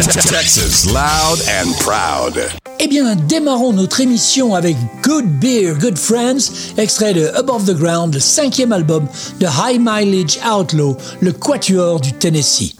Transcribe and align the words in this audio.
Texas, 0.00 0.86
loud 0.86 1.40
and 1.46 1.72
proud. 1.80 2.40
Eh 2.78 2.88
bien, 2.88 3.14
démarrons 3.14 3.74
notre 3.74 4.00
émission 4.00 4.54
avec 4.54 4.74
Good 5.02 5.26
Beer, 5.38 5.74
Good 5.78 5.98
Friends, 5.98 6.74
extrait 6.78 7.12
de 7.12 7.26
Above 7.34 7.66
the 7.66 7.76
Ground, 7.76 8.14
le 8.14 8.20
cinquième 8.20 8.72
album 8.72 9.06
de 9.40 9.46
High 9.46 9.78
Mileage 9.78 10.38
Outlaw, 10.42 10.96
le 11.20 11.32
quatuor 11.32 12.00
du 12.00 12.14
Tennessee. 12.14 12.74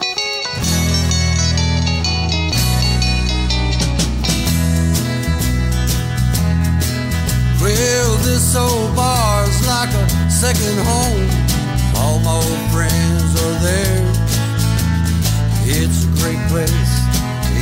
Well, 7.63 8.17
this 8.25 8.57
old 8.57 8.97
bar's 8.97 9.67
like 9.67 9.91
a 9.91 10.31
second 10.31 10.79
home. 10.87 11.30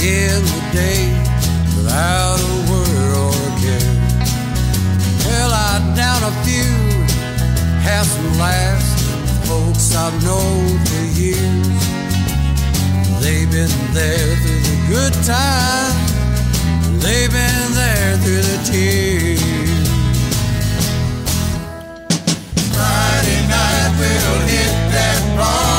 End 0.08 0.44
the 0.56 0.62
day 0.72 1.02
without 1.76 2.41
a 2.41 2.55
word 2.70 3.12
or 3.24 3.30
a 3.30 3.52
care. 3.60 3.94
Well, 5.27 5.52
I 5.52 5.72
down 5.94 6.20
a 6.24 6.33
few, 6.46 6.72
have 7.88 8.06
some 8.06 8.30
laughs. 8.38 8.88
Folks 9.46 9.94
I've 9.94 10.16
known 10.24 10.78
for 10.88 11.05
years. 11.20 11.80
They've 13.22 13.50
been 13.50 13.74
there 13.92 14.30
through 14.42 14.62
the 14.70 14.78
good 14.88 15.14
times. 15.24 16.11
They've 17.05 17.30
been 17.30 17.68
there 17.83 18.16
through 18.22 18.44
the 18.50 18.58
tears. 18.70 19.40
Friday 22.74 23.40
night 23.56 23.90
we'll 24.00 24.40
hit 24.55 24.72
that 24.94 25.20
bar, 25.38 25.77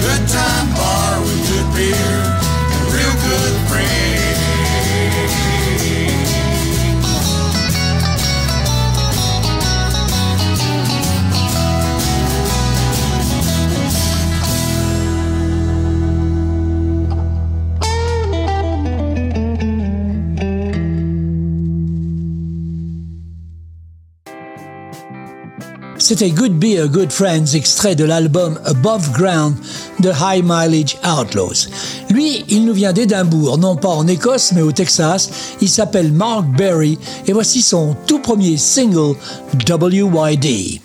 good 0.00 0.28
time 0.28 0.85
C'était 26.08 26.30
Good 26.30 26.52
Beer, 26.52 26.86
Good 26.88 27.10
Friends, 27.10 27.56
extrait 27.56 27.96
de 27.96 28.04
l'album 28.04 28.60
Above 28.64 29.10
Ground 29.10 29.56
de 29.98 30.10
High 30.10 30.44
Mileage 30.44 30.96
Outlaws. 31.04 31.66
Lui, 32.10 32.44
il 32.48 32.64
nous 32.64 32.74
vient 32.74 32.92
d'Édimbourg, 32.92 33.58
non 33.58 33.74
pas 33.74 33.88
en 33.88 34.06
Écosse, 34.06 34.52
mais 34.52 34.62
au 34.62 34.70
Texas. 34.70 35.56
Il 35.60 35.68
s'appelle 35.68 36.12
Mark 36.12 36.46
Berry 36.56 36.96
et 37.26 37.32
voici 37.32 37.60
son 37.60 37.96
tout 38.06 38.20
premier 38.20 38.56
single, 38.56 39.16
WYD. 39.68 40.80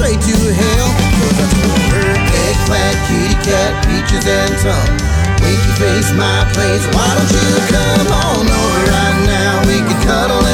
Straight 0.00 0.20
to 0.24 0.54
hell. 0.56 0.88
Cause 1.20 1.36
I 1.36 1.48
told 1.60 1.92
her 1.92 2.08
eggplant, 2.48 2.96
kitty 3.04 3.36
cat, 3.44 3.72
peaches 3.84 4.24
and 4.24 4.56
tongue. 4.64 4.96
Winky 5.44 5.72
face, 5.76 6.10
my 6.16 6.40
place. 6.56 6.84
Why 6.96 7.04
don't 7.04 7.28
you 7.28 7.48
come 7.68 8.08
on 8.08 8.48
over 8.48 8.82
right 8.88 9.18
now? 9.28 9.60
We 9.68 9.76
can 9.84 10.00
cuddle 10.00 10.49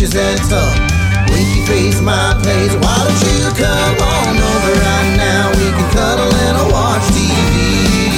peaches 0.00 0.16
and 0.16 0.40
tongue. 0.48 0.80
Winky 1.28 1.60
face, 1.68 2.00
my 2.00 2.32
place. 2.40 2.72
Why 2.80 2.96
don't 3.04 3.20
you 3.20 3.52
come 3.52 4.00
on 4.00 4.32
over 4.32 4.72
right 4.80 5.12
now? 5.20 5.52
We 5.60 5.68
can 5.76 5.88
cuddle 5.92 6.32
and 6.32 6.72
watch 6.72 7.04
TV. 7.12 8.08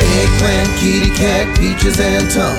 Eggplant, 0.00 0.70
kitty 0.80 1.10
cat, 1.12 1.44
peaches 1.58 2.00
and 2.00 2.24
tongue. 2.32 2.56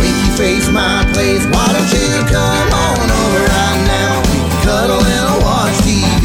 Winky 0.00 0.30
face, 0.40 0.72
my 0.72 1.04
place. 1.12 1.44
Why 1.52 1.68
don't 1.68 1.92
you 1.92 2.08
come 2.32 2.72
on 2.80 3.08
over 3.12 3.42
right 3.52 3.80
now? 3.84 4.24
We 4.32 4.40
can 4.40 4.56
cuddle 4.64 5.04
and 5.04 5.44
watch 5.44 5.76
TV. 5.84 6.24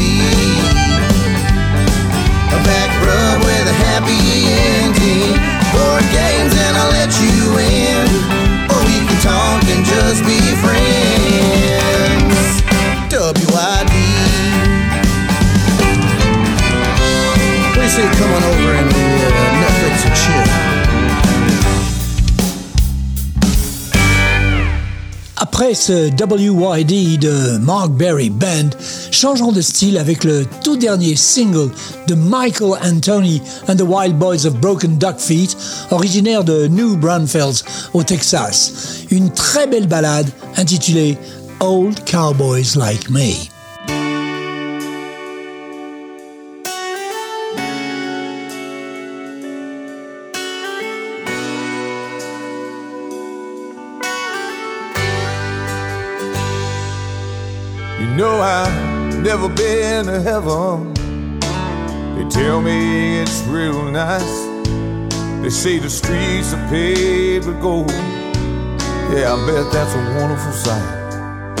A 2.48 2.58
back 2.64 2.90
rub 3.04 3.44
with 3.44 3.68
a 3.68 3.76
happy 3.84 4.24
ending. 4.72 5.36
Board 5.76 6.04
Uh? 18.00 18.28
Après 25.40 25.74
ce 25.74 26.08
WYD 26.10 27.18
de 27.18 27.58
Mark 27.58 27.90
Berry 27.90 28.30
Band, 28.30 28.70
changeons 29.10 29.50
de 29.50 29.60
style 29.60 29.98
avec 29.98 30.22
le 30.22 30.46
tout 30.62 30.76
dernier 30.76 31.16
single 31.16 31.70
de 32.06 32.14
Michael 32.14 32.74
Anthony 32.80 33.42
and 33.66 33.74
the 33.74 33.82
Wild 33.82 34.16
Boys 34.16 34.46
of 34.46 34.54
Broken 34.60 34.98
Duck 34.98 35.18
Feet, 35.18 35.56
originaire 35.90 36.44
de 36.44 36.68
New 36.68 36.96
Braunfels 36.96 37.64
au 37.92 38.04
Texas. 38.04 39.02
Une 39.10 39.32
très 39.32 39.66
belle 39.66 39.88
ballade 39.88 40.30
intitulée 40.56 41.18
Old 41.58 42.04
Cowboys 42.04 42.76
Like 42.76 43.10
Me. 43.10 43.57
I've 58.40 59.18
never 59.22 59.48
been 59.48 60.06
to 60.06 60.20
heaven. 60.20 60.94
They 62.14 62.28
tell 62.28 62.60
me 62.60 63.20
it's 63.20 63.42
real 63.42 63.90
nice. 63.90 64.46
They 65.42 65.50
say 65.50 65.78
the 65.78 65.90
streets 65.90 66.52
are 66.52 66.68
paved 66.68 67.46
with 67.46 67.60
gold. 67.60 67.90
Yeah, 69.10 69.34
I 69.34 69.46
bet 69.46 69.72
that's 69.72 69.94
a 69.94 70.20
wonderful 70.20 70.52
sight. 70.52 71.56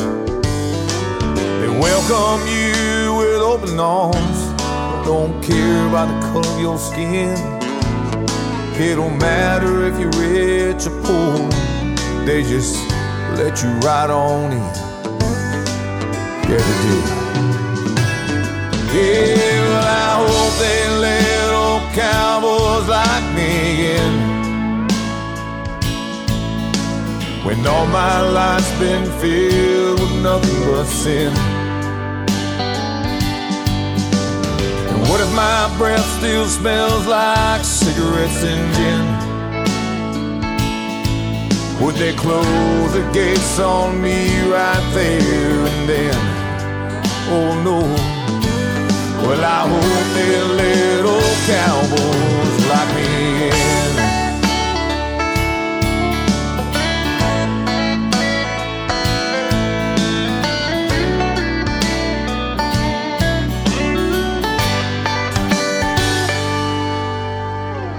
They 1.60 1.68
welcome 1.68 2.46
you 2.46 3.14
with 3.14 3.40
open 3.42 3.80
arms. 3.80 4.38
Don't 5.04 5.42
care 5.42 5.86
about 5.88 6.08
the 6.08 6.26
color 6.28 6.48
of 6.48 6.60
your 6.60 6.78
skin. 6.78 7.36
It 8.80 8.94
don't 8.94 9.18
matter 9.18 9.86
if 9.86 9.98
you're 9.98 10.10
rich 10.12 10.86
or 10.86 11.02
poor. 11.02 11.48
They 12.24 12.42
just 12.42 12.76
let 13.36 13.62
you 13.62 13.70
right 13.80 14.10
on 14.10 14.52
in. 14.52 14.87
Yeah, 16.48 16.56
they 16.56 16.78
do. 16.88 16.96
Yeah, 18.96 19.68
well, 19.68 19.84
I 19.84 20.24
hope 20.24 20.54
they 20.64 20.82
let 20.96 21.48
old 21.52 21.84
cowboys 21.92 22.88
like 22.88 23.26
me 23.36 23.52
in. 23.98 24.12
When 27.44 27.66
all 27.66 27.86
my 27.88 28.22
life's 28.22 28.72
been 28.78 29.04
filled 29.20 30.00
with 30.00 30.22
nothing 30.22 30.60
but 30.64 30.86
sin. 30.86 31.34
And 34.88 35.00
what 35.10 35.20
if 35.20 35.30
my 35.34 35.68
breath 35.76 36.06
still 36.16 36.46
smells 36.46 37.06
like 37.06 37.62
cigarettes 37.62 38.42
and 38.42 38.74
gin? 38.74 39.28
Would 41.84 41.96
they 41.96 42.14
close 42.14 42.92
the 42.94 43.06
gates 43.12 43.60
on 43.60 44.00
me 44.00 44.40
right 44.50 44.90
there 44.94 45.66
and 45.66 45.88
then? 45.88 46.37
Oh 47.30 47.62
no. 47.62 47.78
Well, 49.26 49.44
I 49.44 49.68
hope 49.68 50.08
they 50.14 50.42
let 50.60 51.04
old 51.04 51.38
cowboys 51.46 52.66
like 52.70 52.90
me 52.96 53.04
in. 53.48 53.52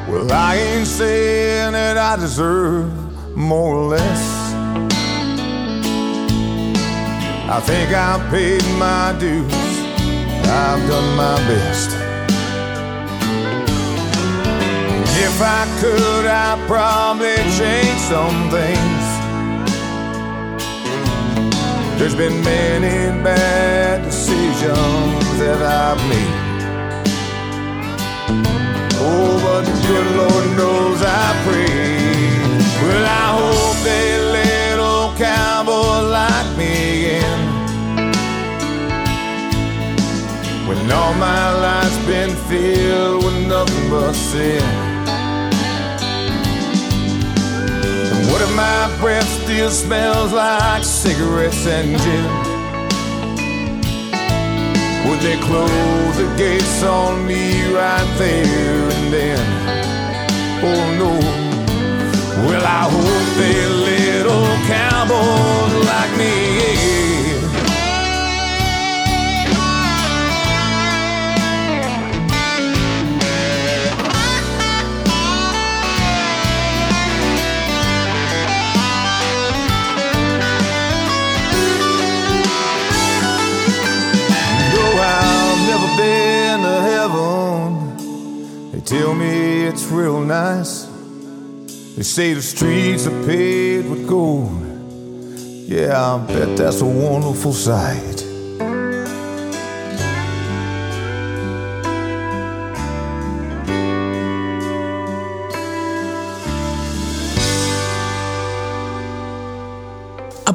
Well, 0.10 0.32
I 0.32 0.56
ain't 0.56 0.88
saying 0.88 1.74
that 1.74 1.98
I 1.98 2.16
deserve 2.16 2.92
more 3.38 3.76
or 3.76 3.90
less. 3.90 4.39
I 7.52 7.60
think 7.62 7.92
I've 7.92 8.30
paid 8.30 8.64
my 8.78 9.12
dues. 9.20 9.52
I've 10.46 10.88
done 10.88 11.16
my 11.16 11.36
best. 11.50 11.90
If 15.18 15.42
I 15.42 15.66
could, 15.82 16.28
I'd 16.28 16.64
probably 16.68 17.38
change 17.58 18.00
some 18.02 18.52
things. 18.52 19.06
There's 21.98 22.14
been 22.14 22.40
many 22.44 23.24
bad 23.24 24.04
decisions 24.04 25.40
that 25.40 25.60
I've 25.60 26.02
made. 26.08 26.50
Oh, 29.02 29.40
but 29.44 29.62
the 29.66 29.88
good 29.88 30.08
Lord 30.18 30.46
knows 30.56 31.02
I 31.02 31.28
pray. 31.46 32.30
Well, 32.84 33.06
I 33.06 33.28
hope 33.42 33.78
they 33.84 34.20
let 34.34 34.80
old 34.80 35.18
cowboy 35.18 36.10
like 36.10 36.59
When 40.90 40.98
all 40.98 41.14
my 41.14 41.52
life's 41.52 42.04
been 42.08 42.36
filled 42.50 43.24
with 43.24 43.48
nothing 43.48 43.90
but 43.92 44.14
sin. 44.14 44.64
And 48.10 48.32
what 48.32 48.42
if 48.42 48.52
my 48.56 48.98
breath 49.00 49.30
still 49.44 49.70
smells 49.70 50.34
like 50.34 50.84
cigarettes 50.84 51.68
and 51.68 51.96
gin? 52.02 52.32
Would 55.06 55.20
they 55.20 55.38
close 55.42 56.18
the 56.18 56.34
gates 56.36 56.82
on 56.82 57.24
me 57.28 57.72
right 57.72 58.10
there 58.18 58.90
and 58.90 59.14
then? 59.14 59.40
Oh 60.64 60.86
no. 60.98 61.12
Well, 62.48 62.66
I 62.66 62.90
hope 62.90 63.38
they 63.38 63.64
little 63.68 64.58
cowboys 64.66 65.86
like 65.86 66.18
me. 66.18 66.99
Tell 88.90 89.14
me 89.14 89.66
it's 89.66 89.86
real 89.86 90.20
nice. 90.20 90.86
They 91.96 92.02
say 92.02 92.34
the 92.34 92.42
streets 92.42 93.06
are 93.06 93.24
paved 93.24 93.88
with 93.88 94.08
gold. 94.08 94.50
Yeah, 95.70 96.16
I 96.16 96.18
bet 96.26 96.58
that's 96.58 96.82
a 96.82 96.86
wonderful 96.86 97.54
sight. 97.54 98.09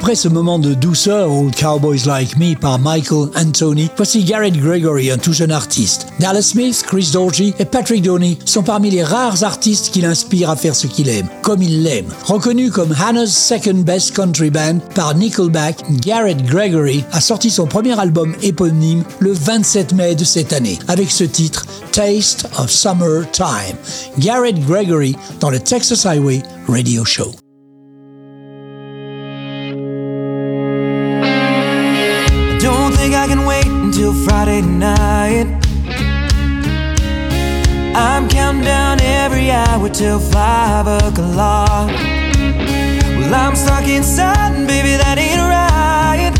Après 0.04 0.16
ce 0.16 0.28
moment 0.28 0.58
de 0.58 0.74
douceur, 0.74 1.32
Old 1.32 1.56
Cowboys 1.56 2.04
Like 2.04 2.36
Me 2.36 2.54
par 2.54 2.78
Michael 2.78 3.30
Anthony, 3.36 3.88
voici 3.96 4.22
Garrett 4.22 4.54
Gregory, 4.54 5.10
un 5.10 5.16
tout 5.16 5.32
jeune 5.32 5.50
artiste. 5.50 6.08
Dallas 6.20 6.42
Smith, 6.42 6.84
Chris 6.86 7.08
Dorji 7.10 7.54
et 7.58 7.64
Patrick 7.64 8.02
Doney 8.02 8.38
sont 8.44 8.62
parmi 8.62 8.90
les 8.90 9.02
rares 9.02 9.44
artistes 9.44 9.94
qui 9.94 10.02
l'inspirent 10.02 10.50
à 10.50 10.56
faire 10.56 10.76
ce 10.76 10.88
qu'il 10.88 11.08
aime, 11.08 11.26
comme 11.40 11.62
il 11.62 11.84
l'aime. 11.84 12.12
Reconnu 12.24 12.70
comme 12.70 12.94
Hannah's 13.02 13.34
Second 13.34 13.78
Best 13.78 14.14
Country 14.14 14.50
Band 14.50 14.80
par 14.94 15.14
Nickelback, 15.14 15.82
Garrett 16.02 16.44
Gregory 16.44 17.02
a 17.12 17.22
sorti 17.22 17.48
son 17.48 17.66
premier 17.66 17.98
album 17.98 18.34
éponyme 18.42 19.04
le 19.20 19.32
27 19.32 19.94
mai 19.94 20.14
de 20.14 20.24
cette 20.24 20.52
année, 20.52 20.78
avec 20.86 21.10
ce 21.10 21.24
titre 21.24 21.64
Taste 21.92 22.46
of 22.58 22.70
Summer 22.70 23.24
Time. 23.30 23.78
Garrett 24.18 24.60
Gregory 24.66 25.16
dans 25.40 25.48
le 25.48 25.60
Texas 25.60 26.04
Highway 26.04 26.42
Radio 26.68 27.06
Show. 27.06 27.43
Friday 34.44 34.60
night. 34.60 35.46
I'm 37.96 38.28
counting 38.28 38.62
down 38.62 39.00
every 39.00 39.50
hour 39.50 39.88
till 39.88 40.18
five 40.18 40.86
o'clock. 40.86 41.88
Well, 43.16 43.34
I'm 43.34 43.56
stuck 43.56 43.88
inside, 43.88 44.52
and 44.54 44.66
baby, 44.68 44.98
that 45.00 45.16
ain't 45.16 45.40
right. 45.40 46.32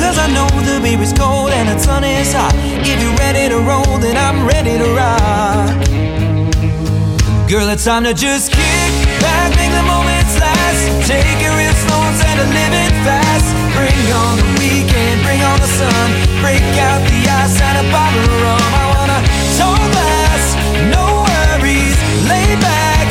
Cause 0.00 0.16
I 0.16 0.28
know 0.32 0.48
the 0.64 0.80
is 1.02 1.12
cold 1.12 1.50
and 1.50 1.68
the 1.68 1.78
sun 1.78 2.04
is 2.04 2.32
hot. 2.32 2.54
If 2.56 3.02
you're 3.02 3.14
ready 3.16 3.50
to 3.50 3.58
roll, 3.58 3.98
then 3.98 4.16
I'm 4.16 4.48
ready 4.48 4.78
to 4.78 4.88
rock. 4.96 5.76
Girl, 7.50 7.68
it's 7.68 7.84
time 7.84 8.04
to 8.04 8.14
just 8.14 8.50
kick 8.50 8.92
back, 9.20 9.50
make 9.56 9.72
the 9.72 9.82
moments 9.82 10.15
last. 10.66 11.06
Take 11.06 11.40
it 11.42 11.52
real 11.54 11.74
slow 11.86 12.02
instead 12.10 12.38
of 12.38 12.48
living 12.50 12.90
fast. 13.06 13.46
Bring 13.74 14.06
on 14.12 14.34
the 14.38 14.46
weekend, 14.58 15.22
bring 15.22 15.42
on 15.42 15.58
the 15.60 15.70
sun. 15.78 16.08
Break 16.42 16.62
out 16.88 17.02
the 17.06 17.20
ice 17.42 17.60
and 17.60 17.86
a 17.86 17.90
bottle 17.90 18.24
of 18.24 18.42
rum. 18.42 18.74
I 18.74 18.84
want 18.94 19.10
a 19.18 19.20
tall 19.58 19.84
glass, 19.94 20.44
no 20.90 21.04
worries. 21.26 21.96
Lay 22.30 22.50
back, 22.58 23.06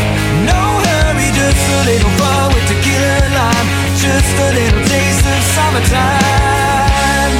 no 0.51 0.59
hurry. 0.85 1.29
Just 1.31 1.63
a 1.77 1.81
little 1.91 2.13
fun 2.19 2.53
with 2.53 2.65
tequila 2.67 3.11
and 3.23 3.33
lime. 3.39 3.67
Just 4.05 4.35
a 4.47 4.49
little 4.59 4.83
taste 4.91 5.25
of 5.25 5.41
summertime. 5.55 7.33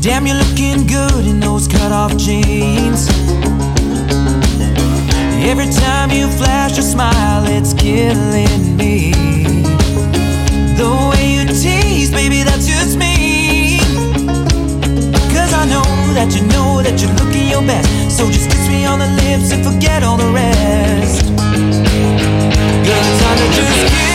Damn, 0.00 0.26
you're 0.26 0.36
looking 0.36 0.86
good 0.86 1.24
in 1.26 1.40
those 1.40 1.66
cut 1.66 1.92
off 1.92 2.16
jeans. 2.18 3.08
Every 5.46 5.68
time 5.68 6.10
you 6.10 6.26
flash 6.28 6.72
your 6.76 6.82
smile, 6.82 7.44
it's 7.46 7.74
killing 7.74 8.76
me. 8.78 9.12
The 10.80 10.88
way 11.10 11.34
you 11.34 11.44
tease, 11.46 12.10
baby, 12.10 12.42
that's 12.42 12.66
just 12.66 12.96
me. 12.96 13.78
Cause 15.34 15.52
I 15.52 15.66
know 15.66 15.84
that 16.14 16.34
you 16.34 16.46
know 16.48 16.82
that 16.82 16.98
you're 17.00 17.12
looking 17.20 17.48
your 17.50 17.62
best. 17.62 18.16
So 18.16 18.30
just 18.30 18.50
kiss 18.50 18.68
me 18.68 18.86
on 18.86 18.98
the 19.00 19.08
lips 19.22 19.52
and 19.52 19.62
forget 19.62 20.02
all 20.02 20.16
the 20.16 20.32
rest. 20.32 21.24
It's 22.86 23.22
time 23.22 23.38
to 23.38 23.46
just 23.54 23.94
kick 23.94 24.13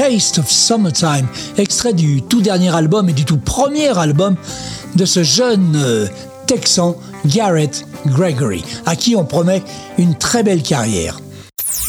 Taste 0.00 0.38
of 0.38 0.50
Summertime, 0.50 1.28
extrait 1.58 1.92
du 1.92 2.22
tout 2.22 2.40
dernier 2.40 2.74
album 2.74 3.10
et 3.10 3.12
du 3.12 3.26
tout 3.26 3.36
premier 3.36 3.88
album 3.98 4.34
de 4.94 5.04
ce 5.04 5.22
jeune 5.22 5.76
euh, 5.76 6.08
Texan 6.46 6.96
Garrett 7.26 7.84
Gregory, 8.06 8.64
à 8.86 8.96
qui 8.96 9.14
on 9.14 9.26
promet 9.26 9.62
une 9.98 10.16
très 10.16 10.42
belle 10.42 10.62
carrière. 10.62 11.18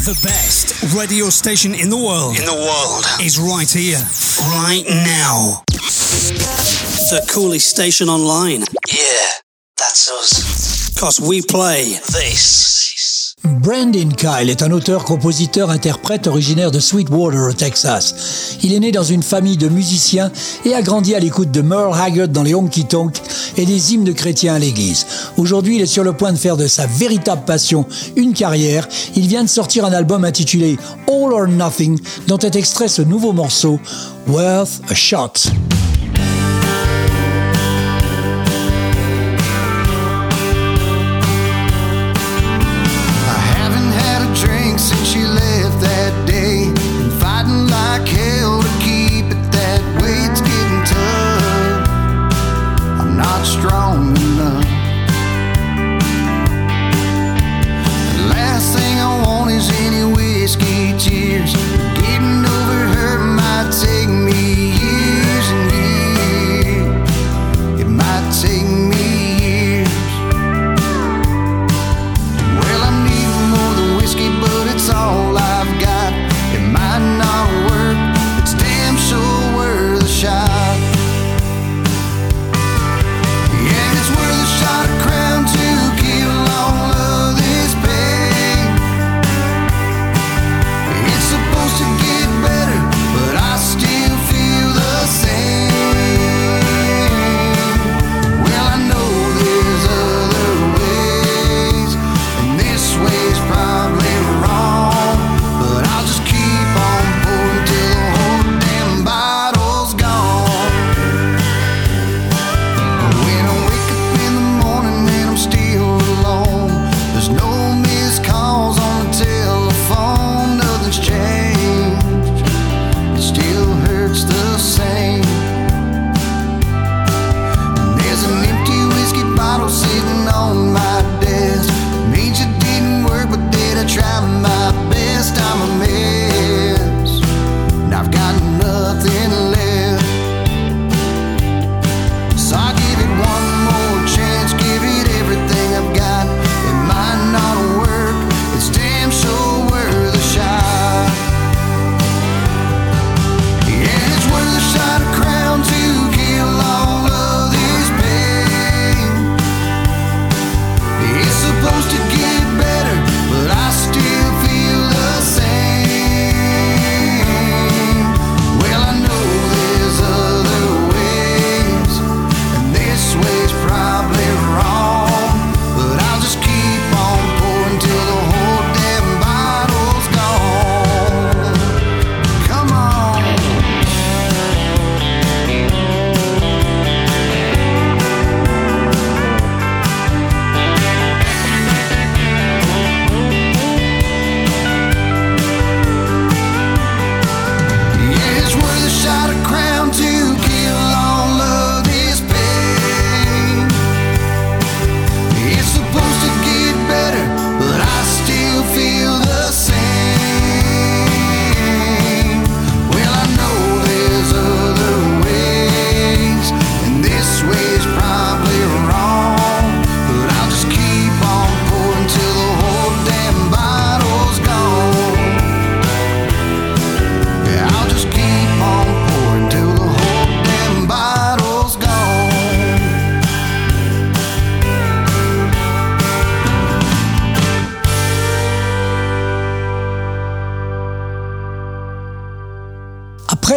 The 0.03 0.13
best 0.23 0.75
radio 0.93 1.31
station 1.31 1.71
in 1.71 1.87
the 1.87 1.93
world. 1.93 2.37
In 2.37 2.43
the 2.43 2.51
world. 2.51 3.05
Is 3.21 3.39
right 3.39 3.71
here, 3.71 3.97
right 4.59 4.85
now. 4.89 5.63
The 7.11 7.25
coolest 7.31 7.69
station 7.69 8.09
online. 8.09 8.65
Yeah, 8.91 8.99
that's 9.77 10.11
us. 10.11 10.99
Cause 10.99 11.21
we 11.21 11.41
play 11.41 11.97
This. 12.11 12.70
Brandon 13.61 14.09
Kyle 14.17 14.49
est 14.49 14.63
un 14.63 14.71
auteur, 14.71 15.05
compositeur, 15.05 15.69
interprète 15.69 16.25
originaire 16.25 16.71
de 16.71 16.79
Sweetwater 16.79 17.49
au 17.49 17.53
Texas. 17.53 18.57
Il 18.63 18.73
est 18.73 18.79
né 18.79 18.91
dans 18.91 19.03
une 19.03 19.21
famille 19.21 19.55
de 19.55 19.69
musiciens 19.69 20.31
et 20.65 20.73
a 20.73 20.81
grandi 20.81 21.13
à 21.13 21.19
l'écoute 21.19 21.51
de 21.51 21.61
Merle 21.61 21.93
Haggard 21.93 22.29
dans 22.29 22.41
les 22.41 22.55
honky 22.55 22.85
tonk 22.85 23.21
et 23.57 23.65
des 23.67 23.93
hymnes 23.93 24.15
chrétiens 24.15 24.55
à 24.55 24.59
l'église. 24.59 25.05
Aujourd'hui, 25.37 25.75
il 25.75 25.81
est 25.83 25.85
sur 25.85 26.03
le 26.03 26.13
point 26.13 26.31
de 26.31 26.39
faire 26.39 26.57
de 26.57 26.65
sa 26.65 26.87
véritable 26.87 27.43
passion 27.45 27.85
une 28.15 28.33
carrière. 28.33 28.87
Il 29.15 29.27
vient 29.27 29.43
de 29.43 29.49
sortir 29.49 29.85
un 29.85 29.93
album 29.93 30.25
intitulé 30.25 30.79
All 31.07 31.31
or 31.31 31.47
Nothing 31.47 31.99
dont 32.27 32.39
est 32.39 32.55
extrait 32.55 32.87
ce 32.87 33.03
nouveau 33.03 33.31
morceau 33.31 33.79
Worth 34.27 34.81
a 34.89 34.95
Shot. 34.95 35.51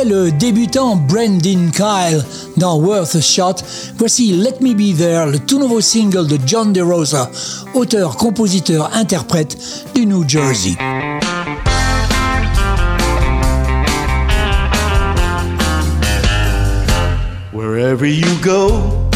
Le 0.02 0.32
débutant 0.32 0.96
Brandon 0.96 1.70
Kyle 1.70 2.24
dans 2.56 2.78
Worth 2.78 3.14
a 3.14 3.20
Shot, 3.20 3.62
voici 3.96 4.32
Let 4.32 4.56
Me 4.60 4.74
Be 4.74 4.96
There, 4.96 5.26
le 5.26 5.38
tout 5.38 5.60
nouveau 5.60 5.80
single 5.80 6.26
de 6.26 6.38
John 6.44 6.72
DeRosa, 6.72 7.30
auteur, 7.74 8.16
compositeur, 8.16 8.90
interprète 8.94 9.56
du 9.94 10.06
New 10.06 10.28
Jersey. 10.28 10.76
Wherever 17.52 18.06
you 18.06 18.26
go, 18.42 19.08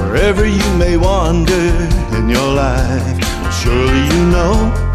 wherever 0.00 0.46
you 0.46 0.62
may 0.78 0.96
wander 0.96 1.72
in 2.16 2.28
your 2.28 2.54
life, 2.54 3.18
surely 3.50 4.06
you 4.06 4.26
know. 4.30 4.87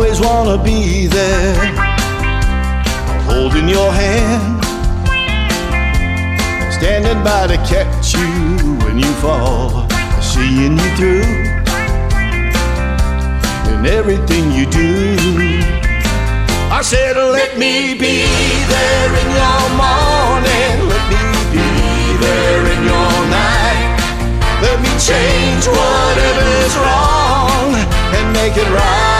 Always 0.00 0.18
wanna 0.18 0.56
be 0.64 1.06
there, 1.08 1.54
holding 3.28 3.68
your 3.68 3.92
hand, 3.92 4.64
standing 6.72 7.22
by 7.22 7.46
to 7.46 7.58
catch 7.68 8.14
you 8.14 8.78
when 8.82 8.98
you 8.98 9.12
fall, 9.20 9.86
seeing 10.22 10.78
you 10.78 10.90
through 10.96 11.28
in 13.74 13.84
everything 13.84 14.50
you 14.52 14.64
do. 14.70 15.16
I 16.72 16.80
said, 16.82 17.18
let 17.18 17.58
me 17.58 17.92
be 17.92 18.24
there 18.72 19.10
in 19.20 19.28
your 19.42 19.64
morning, 19.84 20.76
let 20.88 21.04
me 21.12 21.24
be 21.52 21.68
there 22.24 22.62
in 22.72 22.80
your 22.88 23.16
night. 23.28 24.00
Let 24.64 24.80
me 24.80 24.92
change 24.96 25.66
whatever's 25.68 26.74
wrong 26.84 27.74
and 28.16 28.32
make 28.32 28.56
it 28.56 28.70
right. 28.72 29.19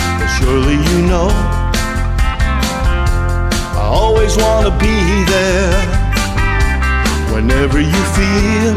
Surely 0.37 0.77
you 0.89 0.99
know 1.11 1.29
I 3.77 3.83
always 3.83 4.35
want 4.37 4.65
to 4.67 4.71
be 4.79 4.97
there 5.35 5.75
whenever 7.33 7.79
you 7.79 8.03
feel 8.17 8.75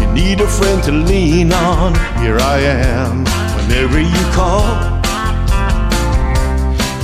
you 0.00 0.06
need 0.12 0.40
a 0.40 0.46
friend 0.46 0.82
to 0.84 0.92
lean 0.92 1.52
on. 1.52 1.94
Here 2.22 2.38
I 2.38 2.58
am 2.60 3.24
whenever 3.56 4.00
you 4.00 4.24
call. 4.32 4.68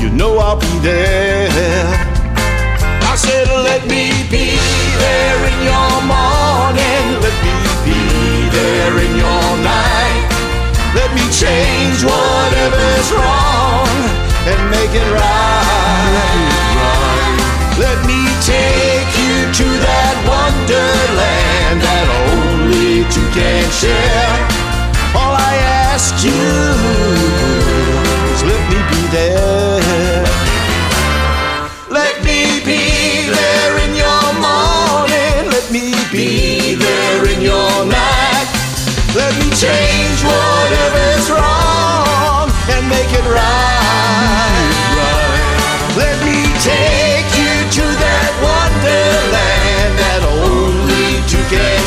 You 0.00 0.10
know 0.10 0.38
I'll 0.38 0.60
be 0.60 0.78
there. 0.80 1.48
I 3.12 3.16
said, 3.16 3.46
let 3.48 3.82
me 3.86 4.10
be 4.28 4.58
there 5.04 5.38
in 5.50 5.58
your 5.70 5.92
morning. 6.14 7.04
Let 7.24 7.36
me 7.46 7.56
be 7.86 8.00
there 8.50 8.98
in 9.04 9.12
your 9.16 9.48
night. 9.62 10.13
Let 11.14 11.22
me 11.26 11.30
change 11.30 12.02
whatever's 12.02 13.08
wrong 13.12 13.86
and 14.50 14.58
make 14.68 14.90
it 14.90 15.08
right. 15.14 16.18
Let 17.78 18.04
me 18.04 18.26
take 18.42 19.14
you 19.22 19.46
to 19.46 19.66
that 19.86 20.16
wonderland 20.26 21.82
that 21.86 22.06
only 22.26 23.06
two 23.14 23.28
can 23.30 23.62
share. 23.70 24.42
All 25.14 25.38
I 25.38 25.54
ask 25.86 26.18
you 26.26 26.34
is 28.34 28.42
let 28.42 28.62
me 28.66 28.82
be 28.90 29.06
there. 29.14 30.26
Let 31.94 32.24
me 32.26 32.58
be 32.66 33.30
there 33.30 33.78
in 33.86 33.94
your 33.94 34.34
morning. 34.42 35.46
Let 35.46 35.70
me 35.70 35.94
be 36.10 36.43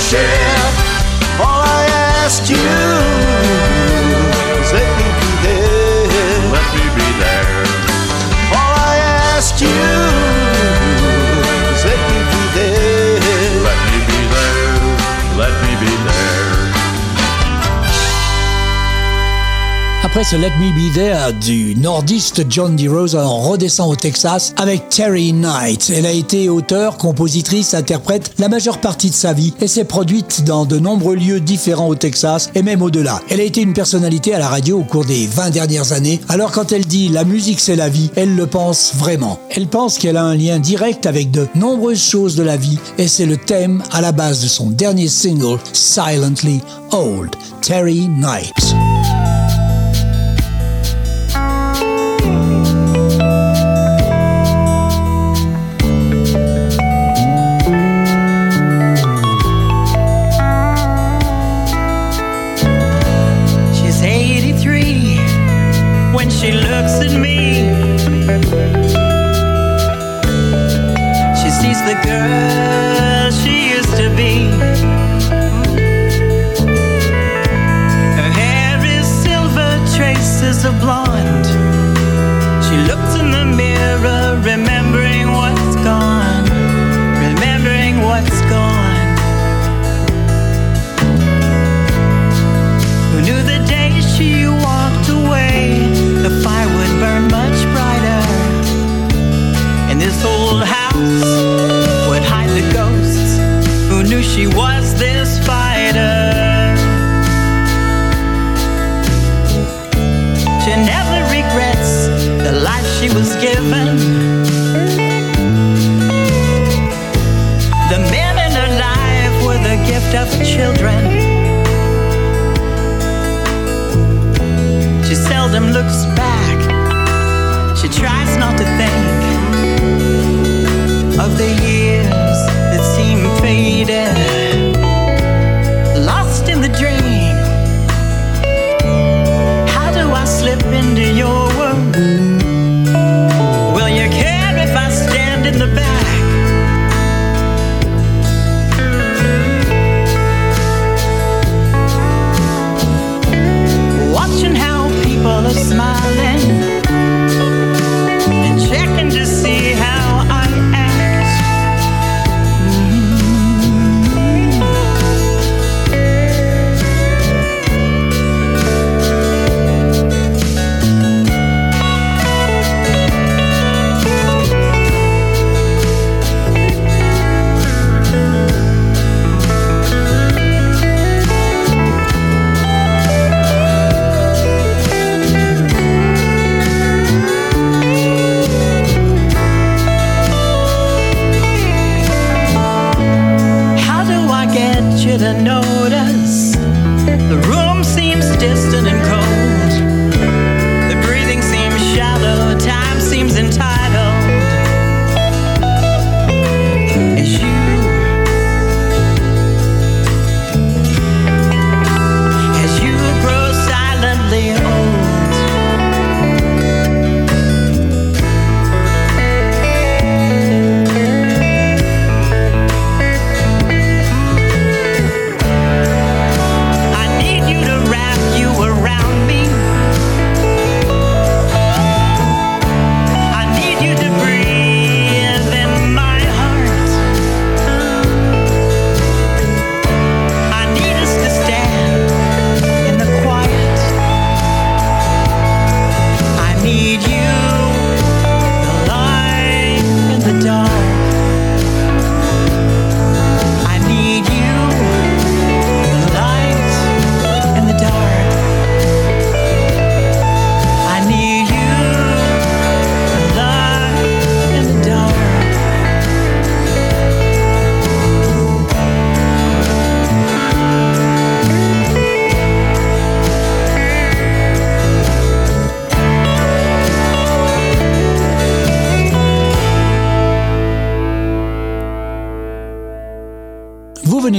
share. 0.08 0.67
All 1.43 1.62
I 1.80 1.86
ask 2.24 2.50
you 2.50 3.37
Après 20.17 20.32
ce 20.32 20.36
Let 20.36 20.49
Me 20.60 20.71
Be 20.71 20.91
There 20.95 21.32
du 21.32 21.75
nordiste 21.75 22.43
John 22.49 22.75
D. 22.75 22.88
Rose, 22.88 23.13
on 23.13 23.39
redescend 23.39 23.91
au 23.91 23.95
Texas 23.95 24.51
avec 24.58 24.89
Terry 24.89 25.32
Knight. 25.32 25.91
Elle 25.95 26.08
a 26.08 26.12
été 26.12 26.49
auteure, 26.49 26.97
compositrice, 26.97 27.75
interprète 27.75 28.32
la 28.39 28.49
majeure 28.49 28.80
partie 28.80 29.12
de 29.12 29.15
sa 29.15 29.34
vie 29.34 29.53
et 29.62 29.67
s'est 29.67 29.84
produite 29.84 30.43
dans 30.43 30.65
de 30.65 30.80
nombreux 30.80 31.15
lieux 31.15 31.39
différents 31.39 31.88
au 31.88 31.93
Texas 31.93 32.49
et 32.56 32.63
même 32.63 32.82
au-delà. 32.82 33.21
Elle 33.30 33.41
a 33.41 33.43
été 33.43 33.62
une 33.62 33.75
personnalité 33.75 34.34
à 34.34 34.39
la 34.39 34.47
radio 34.47 34.80
au 34.80 34.84
cours 34.84 35.06
des 35.06 35.27
20 35.27 35.51
dernières 35.51 35.91
années. 35.91 36.19
Alors 36.30 36.51
quand 36.51 36.71
elle 36.71 36.88
dit 36.88 37.10
la 37.10 37.23
musique 37.23 37.60
c'est 37.60 37.75
la 37.75 37.88
vie, 37.88 38.10
elle 38.15 38.36
le 38.36 38.47
pense 38.47 38.95
vraiment. 38.95 39.38
Elle 39.51 39.67
pense 39.67 39.99
qu'elle 39.99 40.17
a 40.17 40.23
un 40.23 40.36
lien 40.36 40.58
direct 40.58 41.06
avec 41.06 41.30
de 41.30 41.47
nombreuses 41.53 42.01
choses 42.01 42.36
de 42.36 42.41
la 42.41 42.58
vie 42.58 42.80
et 42.97 43.08
c'est 43.08 43.27
le 43.27 43.38
thème 43.38 43.84
à 43.91 44.01
la 44.01 44.13
base 44.13 44.41
de 44.41 44.47
son 44.47 44.71
dernier 44.71 45.10
single 45.10 45.60
Silently 45.73 46.62
Old, 46.91 47.36
Terry 47.62 48.08
Knight. 48.08 48.73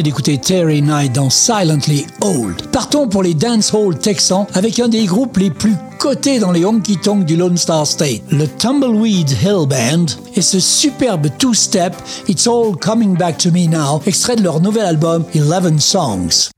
D'écouter 0.02 0.38
Terry 0.38 0.82
Knight 0.82 1.12
dans 1.12 1.30
Silently 1.30 2.06
Old. 2.20 2.70
Partons 2.70 3.08
pour 3.08 3.22
les 3.22 3.34
dance 3.34 3.72
hall 3.72 3.98
texans 3.98 4.46
avec 4.54 4.78
un 4.78 4.88
des 4.88 5.04
groupes 5.04 5.36
les 5.36 5.50
plus 5.50 5.74
cotés 5.98 6.38
dans 6.38 6.52
les 6.52 6.64
honky-tonks 6.64 7.24
du 7.24 7.36
Lone 7.36 7.56
Star 7.56 7.86
State, 7.86 8.22
le 8.30 8.46
Tumbleweed 8.46 9.30
Hill 9.30 9.66
Band, 9.68 10.06
et 10.34 10.42
ce 10.42 10.60
superbe 10.60 11.28
two-step 11.38 11.94
It's 12.28 12.46
All 12.46 12.76
Coming 12.80 13.16
Back 13.16 13.38
to 13.38 13.50
Me 13.50 13.66
Now, 13.66 14.00
extrait 14.06 14.36
de 14.36 14.42
leur 14.42 14.60
nouvel 14.60 14.84
album 14.84 15.24
Eleven 15.34 15.80
Songs. 15.80 16.50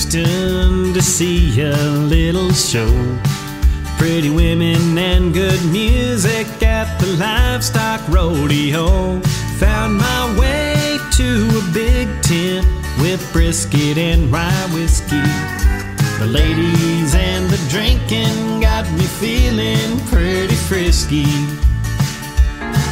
Houston 0.00 0.94
to 0.94 1.02
see 1.02 1.60
a 1.60 1.76
little 1.76 2.50
show. 2.52 2.90
Pretty 3.98 4.30
women 4.30 4.96
and 4.96 5.34
good 5.34 5.62
music 5.66 6.46
at 6.62 6.98
the 6.98 7.06
livestock 7.18 8.00
rodeo. 8.08 9.20
Found 9.58 9.98
my 9.98 10.38
way 10.40 10.98
to 11.12 11.48
a 11.58 11.74
big 11.74 12.08
tent 12.22 12.66
with 12.98 13.20
brisket 13.34 13.98
and 13.98 14.32
rye 14.32 14.68
whiskey. 14.72 15.20
The 16.18 16.28
ladies 16.28 17.14
and 17.14 17.50
the 17.50 17.60
drinking 17.68 18.60
got 18.60 18.90
me 18.92 19.04
feeling 19.04 20.00
pretty 20.06 20.54
frisky. 20.54 21.28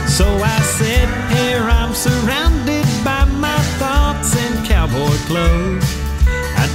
So 0.07 0.27
I 0.27 0.61
said, 0.77 1.09
Here 1.33 1.63
I'm 1.63 1.95
surrounded 1.95 2.85
by 3.03 3.25
my 3.25 3.59
thoughts 3.81 4.37
and 4.37 4.67
cowboy 4.67 5.17
clothes. 5.27 5.88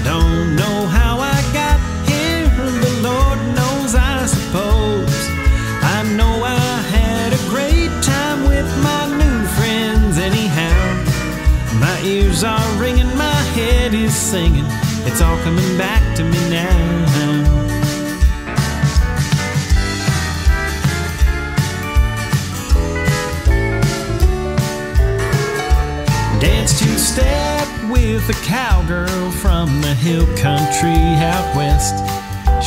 Don't 0.04 0.56
know 0.56 0.86
how 0.88 1.20
I 1.20 1.40
got 1.54 1.80
here, 2.10 2.50
the 2.86 3.00
Lord 3.02 3.40
knows, 3.56 3.96
I 3.96 4.26
suppose. 4.26 5.16
I 5.82 6.04
know 6.18 6.44
I 6.44 6.82
had 6.98 7.34
a 7.34 7.42
great 7.50 7.92
time 8.04 8.44
with 8.48 8.68
my 8.84 9.06
new 9.22 9.46
friends, 9.58 10.18
anyhow. 10.18 10.80
My 11.80 12.00
ears 12.04 12.44
are 12.44 12.70
ringing, 12.80 13.16
my 13.18 13.42
head 13.56 13.94
is 13.94 14.16
singing. 14.16 14.66
It's 15.06 15.22
all 15.22 15.38
coming 15.40 15.78
back 15.78 16.16
to 16.18 16.24
me 16.24 16.50
now. 16.50 17.54
Step 27.14 27.68
with 27.92 28.28
a 28.28 28.34
cowgirl 28.44 29.30
from 29.34 29.82
the 29.82 29.94
hill 29.94 30.26
country 30.36 30.98
out 31.22 31.56
west. 31.56 31.94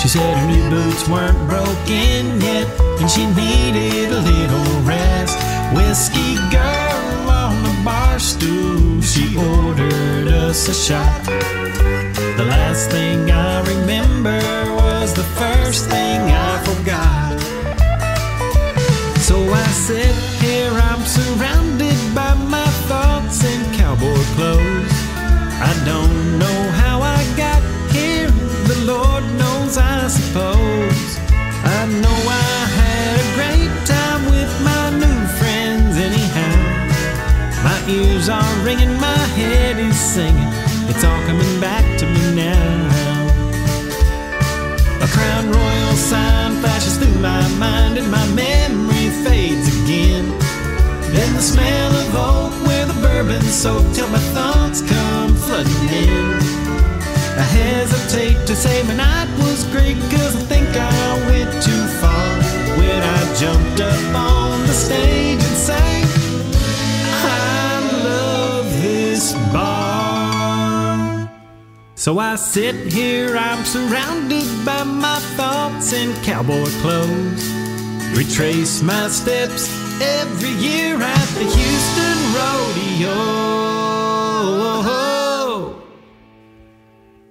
She 0.00 0.06
said 0.06 0.38
her 0.38 0.46
new 0.46 0.70
boots 0.70 1.08
weren't 1.08 1.36
broken 1.48 2.40
yet, 2.40 2.68
and 3.00 3.10
she 3.10 3.26
needed 3.26 4.12
a 4.12 4.20
little 4.20 4.82
rest. 4.82 5.36
Whiskey 5.74 6.36
girl 6.52 7.28
on 7.28 7.60
the 7.64 7.82
bar 7.84 8.20
stool, 8.20 9.02
she 9.02 9.36
ordered 9.36 10.28
us 10.28 10.68
a 10.68 10.74
shot. 10.74 11.24
The 11.24 12.46
last 12.48 12.88
thing 12.88 13.28
I 13.28 13.66
remember 13.66 14.75
soaked 53.50 53.94
till 53.94 54.08
my 54.08 54.18
thoughts 54.34 54.80
come 54.82 55.34
flooding 55.34 55.88
in. 55.88 56.32
I 57.38 57.42
hesitate 57.42 58.46
to 58.46 58.56
say 58.56 58.82
my 58.84 58.94
night 58.94 59.28
was 59.38 59.64
great 59.64 59.98
cause 60.10 60.34
I 60.36 60.40
think 60.52 60.68
I 60.74 61.28
went 61.28 61.50
too 61.62 61.84
far 62.00 62.28
when 62.78 63.02
I 63.02 63.34
jumped 63.34 63.80
up 63.80 64.14
on 64.14 64.60
the 64.62 64.72
stage 64.72 65.42
and 65.42 65.58
sang, 65.68 66.04
I 67.24 68.02
love 68.04 68.64
this 68.82 69.34
bar. 69.52 71.30
So 71.94 72.18
I 72.18 72.36
sit 72.36 72.92
here, 72.92 73.36
I'm 73.36 73.64
surrounded 73.64 74.48
by 74.64 74.82
my 74.84 75.18
thoughts 75.36 75.92
and 75.92 76.14
cowboy 76.24 76.66
clothes. 76.82 77.44
Retrace 78.16 78.82
my 78.82 79.08
steps 79.08 79.68
every 80.00 80.50
year 80.50 80.96
the 81.36 81.44
Houston 81.44 81.65
Rodeo. 82.36 83.18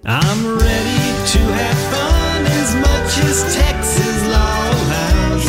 I'm 0.06 0.42
ready 0.58 1.06
to 1.34 1.40
have 1.60 1.80
fun 1.94 2.40
as 2.62 2.70
much 2.76 3.12
as 3.30 3.38
Texas 3.56 4.18
law 4.36 4.60
allows. 4.82 5.48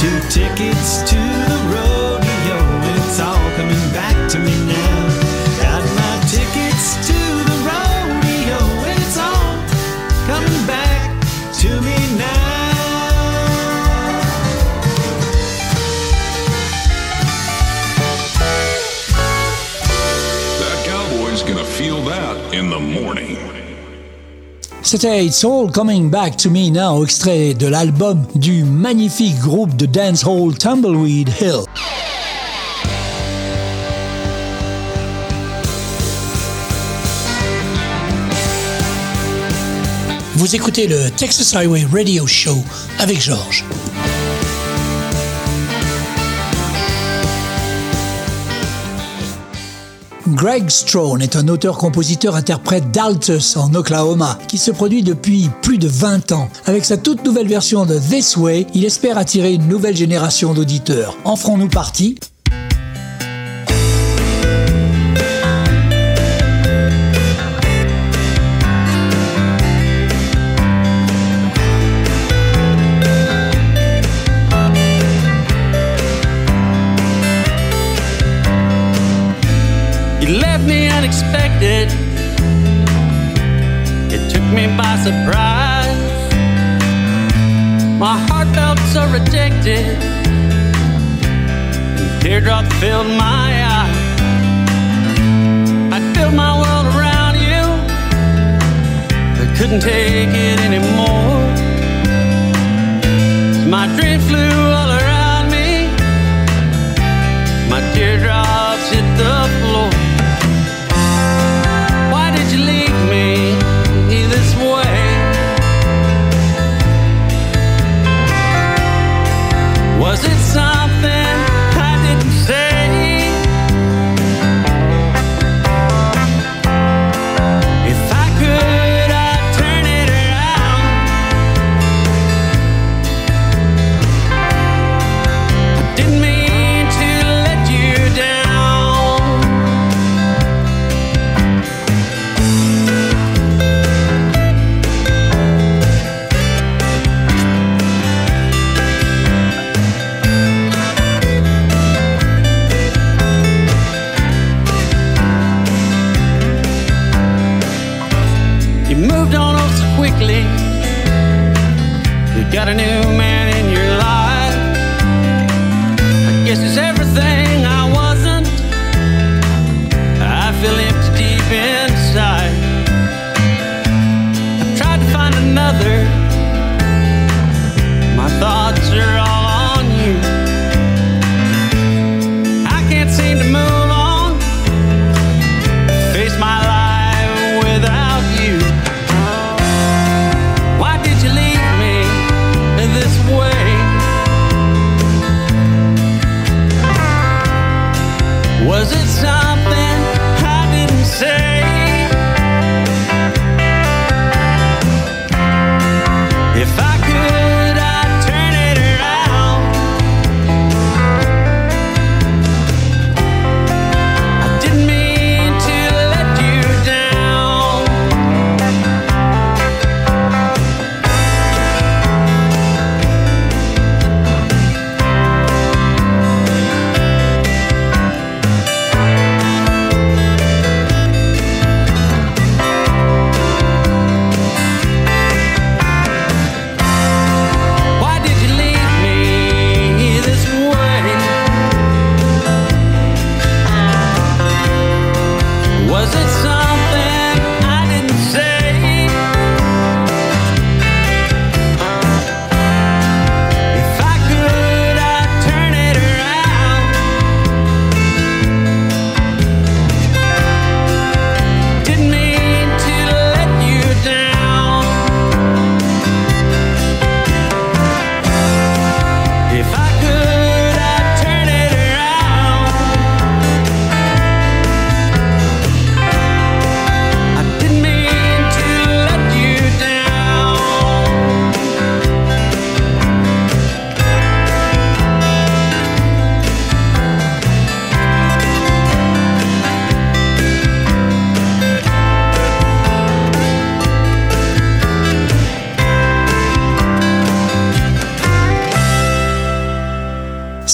Two 0.00 0.18
tickets 0.28 0.90
to 1.10 1.19
C'était 24.92 25.24
It's 25.24 25.44
All 25.44 25.70
Coming 25.70 26.10
Back 26.10 26.36
to 26.38 26.50
Me 26.50 26.68
Now, 26.68 27.04
extrait 27.04 27.54
de 27.54 27.68
l'album 27.68 28.24
du 28.34 28.64
magnifique 28.64 29.38
groupe 29.38 29.76
de 29.76 29.86
dancehall 29.86 30.58
Tumbleweed 30.58 31.30
Hill. 31.40 31.60
Vous 40.34 40.56
écoutez 40.56 40.88
le 40.88 41.08
Texas 41.12 41.54
Highway 41.54 41.86
Radio 41.92 42.26
Show 42.26 42.58
avec 42.98 43.20
Georges. 43.20 43.64
Greg 50.40 50.70
Strone 50.70 51.20
est 51.20 51.36
un 51.36 51.48
auteur-compositeur-interprète 51.48 52.90
d'Altus 52.90 53.58
en 53.58 53.74
Oklahoma 53.74 54.38
qui 54.48 54.56
se 54.56 54.70
produit 54.70 55.02
depuis 55.02 55.50
plus 55.60 55.76
de 55.76 55.86
20 55.86 56.32
ans. 56.32 56.48
Avec 56.64 56.86
sa 56.86 56.96
toute 56.96 57.22
nouvelle 57.26 57.46
version 57.46 57.84
de 57.84 57.98
This 57.98 58.38
Way, 58.38 58.66
il 58.74 58.86
espère 58.86 59.18
attirer 59.18 59.52
une 59.52 59.68
nouvelle 59.68 59.94
génération 59.94 60.54
d'auditeurs. 60.54 61.14
En 61.24 61.36
ferons-nous 61.36 61.68
partie? 61.68 62.18
It 81.62 81.90
took 84.30 84.42
me 84.54 84.66
by 84.78 84.96
surprise. 84.96 86.00
My 87.98 88.16
heart 88.28 88.48
felt 88.54 88.78
so 88.94 89.04
rejected. 89.12 89.84
And 92.00 92.22
teardrops 92.22 92.72
filled 92.80 93.08
my 93.08 93.50
eyes. 93.76 94.20
I 95.92 95.98
built 96.14 96.32
my 96.34 96.52
world 96.62 96.86
around 96.96 97.34
you. 97.36 97.62
I 99.42 99.46
couldn't 99.58 99.80
take 99.80 100.32
it 100.32 100.60
anymore. 100.60 101.44
My 103.68 103.86
dreams 103.98 104.24
flew 104.28 104.50
all 104.72 104.88
around 104.88 104.99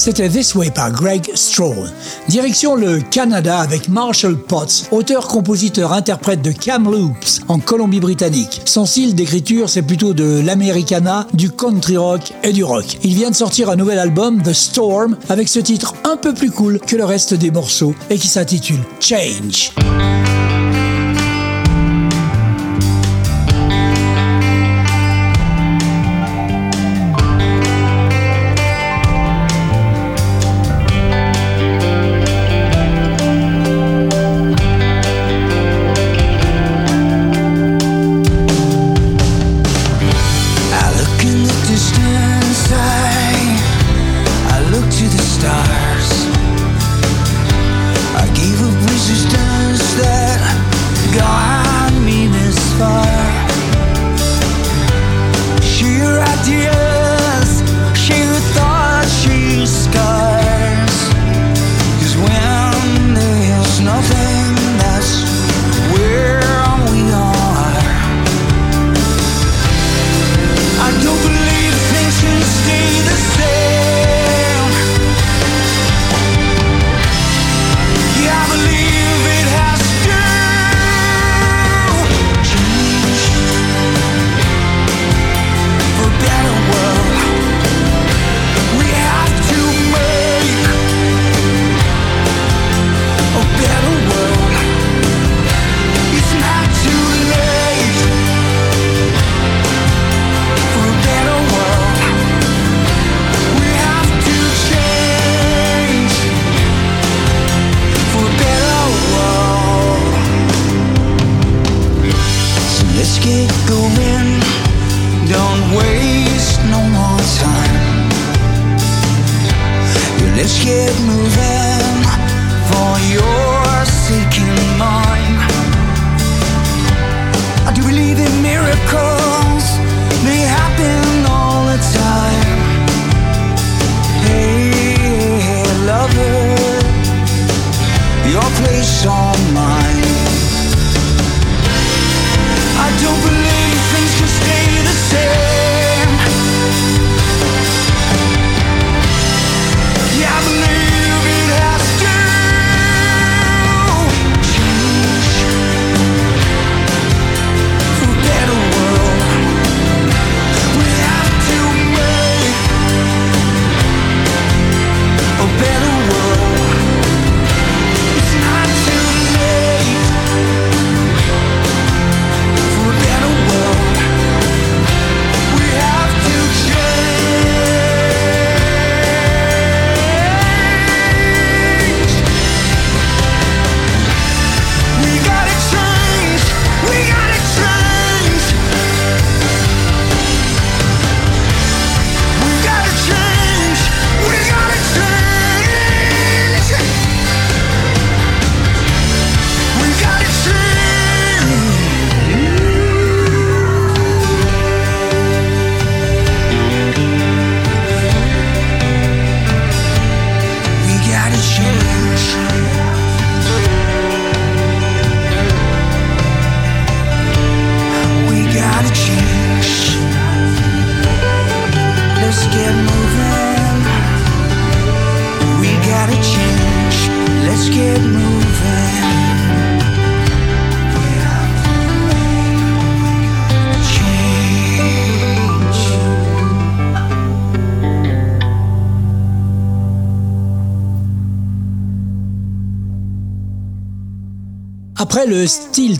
C'était 0.06 0.28
This 0.28 0.54
Way 0.54 0.70
par 0.70 0.92
Greg 0.92 1.32
Stroll. 1.34 1.90
Direction 2.28 2.76
le 2.76 3.00
Canada 3.00 3.58
avec 3.58 3.88
Marshall 3.88 4.36
Potts, 4.36 4.86
auteur, 4.92 5.26
compositeur, 5.26 5.92
interprète 5.92 6.42
de 6.42 6.52
Kamloops 6.52 7.40
en 7.48 7.58
Colombie-Britannique. 7.58 8.62
Son 8.66 8.86
style 8.86 9.16
d'écriture, 9.16 9.68
c'est 9.68 9.82
plutôt 9.82 10.14
de 10.14 10.40
l'americana, 10.44 11.26
du 11.34 11.50
country 11.50 11.96
rock 11.96 12.32
et 12.44 12.52
du 12.52 12.62
rock. 12.62 12.98
Il 13.02 13.16
vient 13.16 13.30
de 13.30 13.34
sortir 13.34 13.68
un 13.68 13.74
nouvel 13.74 13.98
album, 13.98 14.40
The 14.44 14.52
Storm, 14.52 15.16
avec 15.28 15.48
ce 15.48 15.58
titre 15.58 15.94
un 16.04 16.16
peu 16.16 16.32
plus 16.32 16.52
cool 16.52 16.78
que 16.78 16.94
le 16.94 17.04
reste 17.04 17.34
des 17.34 17.50
morceaux 17.50 17.96
et 18.08 18.16
qui 18.16 18.28
s'intitule 18.28 18.84
Change. 19.00 19.72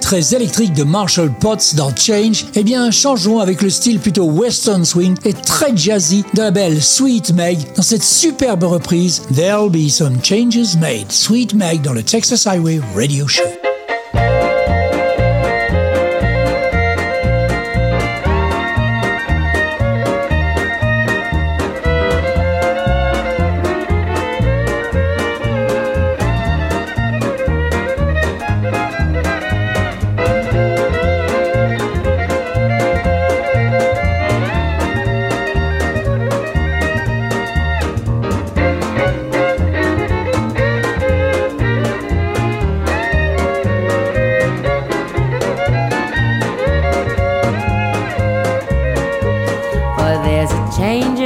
Très 0.06 0.36
électrique 0.36 0.72
de 0.72 0.84
Marshall 0.84 1.32
Potts 1.32 1.74
dans 1.74 1.92
Change, 1.92 2.46
eh 2.54 2.62
bien 2.62 2.92
changeons 2.92 3.40
avec 3.40 3.60
le 3.60 3.68
style 3.68 3.98
plutôt 3.98 4.26
western 4.26 4.84
swing 4.84 5.16
et 5.24 5.32
très 5.32 5.76
jazzy 5.76 6.24
de 6.32 6.42
la 6.42 6.52
belle 6.52 6.80
Sweet 6.80 7.32
Meg 7.32 7.58
dans 7.74 7.82
cette 7.82 8.04
superbe 8.04 8.62
reprise 8.62 9.22
There'll 9.34 9.68
Be 9.68 9.88
Some 9.88 10.22
Changes 10.22 10.76
Made. 10.78 11.10
Sweet 11.10 11.54
Meg 11.54 11.82
dans 11.82 11.92
le 11.92 12.04
Texas 12.04 12.46
Highway 12.46 12.80
Radio 12.94 13.26
Show. 13.26 13.65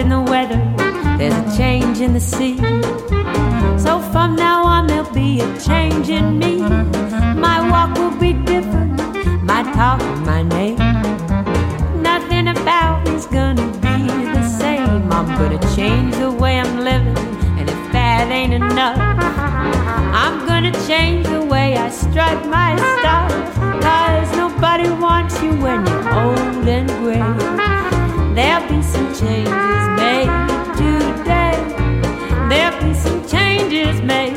In 0.00 0.08
the 0.08 0.20
weather, 0.20 0.56
there's 1.18 1.34
a 1.34 1.56
change 1.58 2.00
in 2.00 2.14
the 2.14 2.20
sea. 2.20 2.56
So 3.84 4.00
from 4.12 4.34
now 4.34 4.64
on, 4.64 4.86
there'll 4.86 5.12
be 5.12 5.42
a 5.42 5.60
change 5.60 6.08
in 6.08 6.38
me. 6.38 6.60
My 7.46 7.58
walk 7.70 7.98
will 7.98 8.18
be 8.18 8.32
different, 8.32 8.96
my 9.44 9.62
talk, 9.74 10.00
my 10.24 10.42
name. 10.42 10.78
Nothing 12.00 12.48
about 12.48 13.06
me's 13.06 13.26
gonna 13.26 13.66
be 13.84 13.96
the 14.36 14.42
same. 14.48 15.12
I'm 15.12 15.28
gonna 15.38 15.60
change 15.76 16.16
the 16.16 16.30
way 16.30 16.58
I'm 16.58 16.78
living, 16.78 17.18
and 17.58 17.68
if 17.68 17.82
that 17.92 18.30
ain't 18.30 18.54
enough, 18.54 18.98
I'm 20.24 20.46
gonna 20.46 20.72
change 20.88 21.26
the 21.26 21.44
way 21.44 21.76
I 21.76 21.90
strut 21.90 22.38
my 22.46 22.70
stuff. 22.94 23.30
Cause 23.82 24.34
nobody 24.34 24.88
wants 25.04 25.42
you 25.42 25.52
when 25.64 25.86
you're 25.86 26.08
old 26.22 26.66
and 26.76 26.88
gray. 27.00 27.60
There'll 28.34 28.66
be 28.68 28.80
some 28.82 29.12
changes 29.14 29.89
changes 33.90 34.02
made. 34.02 34.29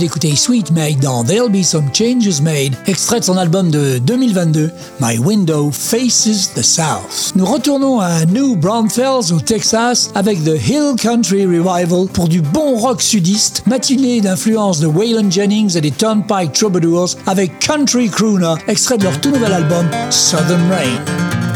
D'écouter 0.00 0.34
Sweet 0.34 0.70
May 0.70 0.94
dans 0.94 1.22
There'll 1.22 1.50
Be 1.50 1.62
Some 1.62 1.90
Changes 1.92 2.40
Made, 2.40 2.74
extrait 2.86 3.20
de 3.20 3.24
son 3.24 3.36
album 3.36 3.70
de 3.70 3.98
2022, 3.98 4.70
My 4.98 5.18
Window 5.18 5.70
Faces 5.70 6.54
the 6.54 6.62
South. 6.62 7.32
Nous 7.36 7.44
retournons 7.44 8.00
à 8.00 8.24
New 8.24 8.56
Braunfels 8.56 9.32
au 9.32 9.40
Texas 9.40 10.10
avec 10.14 10.42
The 10.42 10.56
Hill 10.68 10.94
Country 10.98 11.44
Revival 11.44 12.08
pour 12.12 12.28
du 12.28 12.40
bon 12.40 12.78
rock 12.78 13.02
sudiste, 13.02 13.62
matinée 13.66 14.22
d'influence 14.22 14.80
de 14.80 14.86
Waylon 14.86 15.30
Jennings 15.30 15.76
et 15.76 15.82
des 15.82 15.90
Turnpike 15.90 16.52
Troubadours 16.52 17.16
avec 17.26 17.58
Country 17.58 18.08
Crooner, 18.08 18.54
extrait 18.68 18.96
de 18.96 19.04
leur 19.04 19.20
tout 19.20 19.30
nouvel 19.30 19.52
album 19.52 19.86
Southern 20.10 20.62
Rain. 20.70 21.49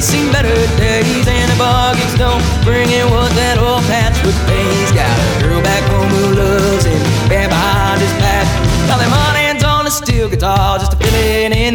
Seen 0.00 0.30
better 0.30 0.54
days 0.76 1.26
and 1.26 1.50
the 1.50 1.58
bargains 1.58 2.14
don't 2.18 2.42
bring 2.62 2.88
in 2.90 3.10
what 3.10 3.32
that 3.34 3.58
old 3.58 3.82
patchwork 3.90 4.36
pays. 4.46 4.90
Got 4.92 5.10
a 5.10 5.42
girl 5.42 5.62
back 5.62 5.82
home 5.90 6.08
who 6.08 6.34
loves 6.34 6.84
him, 6.84 7.02
band 7.28 7.50
behind 7.50 8.00
his 8.00 8.12
back. 8.22 8.46
Got 8.86 9.00
them 9.00 9.12
on 9.12 9.34
hands 9.34 9.64
on 9.64 9.86
a 9.86 9.90
steel 9.90 10.28
guitar 10.28 10.78
just 10.78 10.92
to 10.92 10.98
fill 10.98 11.14
in 11.14 11.52
in 11.52 11.74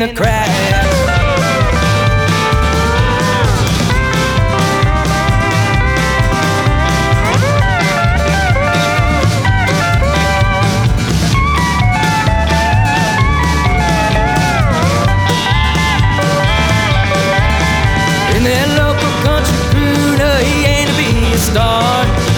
the 21.53 21.59
cracks. 21.59 22.33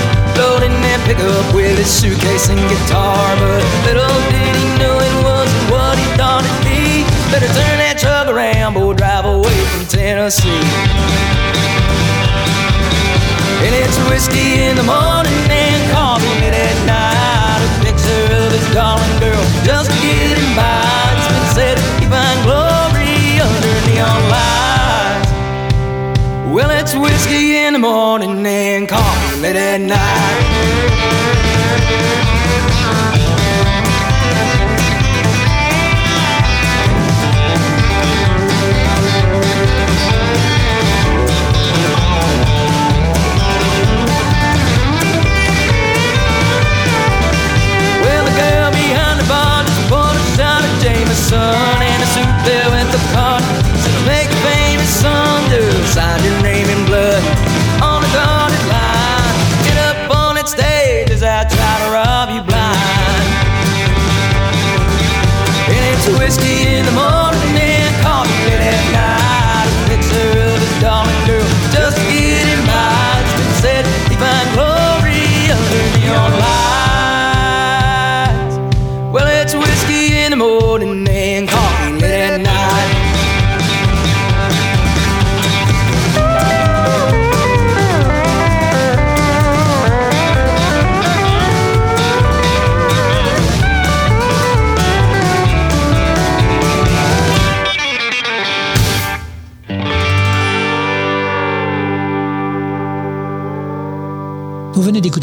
pick 1.05 1.19
up 1.19 1.53
with 1.53 1.77
his 1.77 1.87
suitcase 1.87 2.49
and 2.49 2.59
guitar. 2.69 3.35
But 3.37 3.61
little 3.85 4.21
did 4.33 4.55
he 4.57 4.67
know 4.81 4.97
it 4.97 5.15
wasn't 5.23 5.71
what 5.71 5.97
he 5.97 6.05
thought 6.17 6.41
it'd 6.41 6.65
be. 6.65 7.05
Better 7.29 7.47
turn 7.53 7.77
that 7.77 7.97
truck 8.01 8.27
around, 8.27 8.73
boy, 8.73 8.93
drive 8.93 9.25
away 9.25 9.53
from 9.69 9.85
Tennessee. 9.85 10.65
And 13.65 13.73
it's 13.73 13.97
whiskey 14.09 14.65
in 14.65 14.75
the 14.75 14.85
morning 14.85 15.45
and 15.49 15.81
coffee 15.93 16.25
late 16.41 16.57
at 16.57 16.77
night. 16.89 17.61
A 17.61 17.69
picture 17.85 18.25
of 18.41 18.49
his 18.49 18.67
darling 18.73 19.15
girl 19.21 19.43
just 19.61 19.93
to 19.93 19.97
get 20.01 20.37
him 20.37 20.57
by. 20.57 20.81
It's 21.21 21.29
been 21.29 21.47
said 21.53 21.77
he 22.01 22.05
find 22.09 22.39
glory 22.41 23.37
under 23.45 23.75
neon 23.89 24.21
lights. 24.33 25.29
Well, 26.49 26.71
it's 26.73 26.93
whiskey 26.97 27.54
the 27.75 27.79
morning 27.79 28.45
and 28.45 28.87
coffee 28.87 29.41
late 29.41 29.57
at 29.57 29.81
night. 29.81 30.75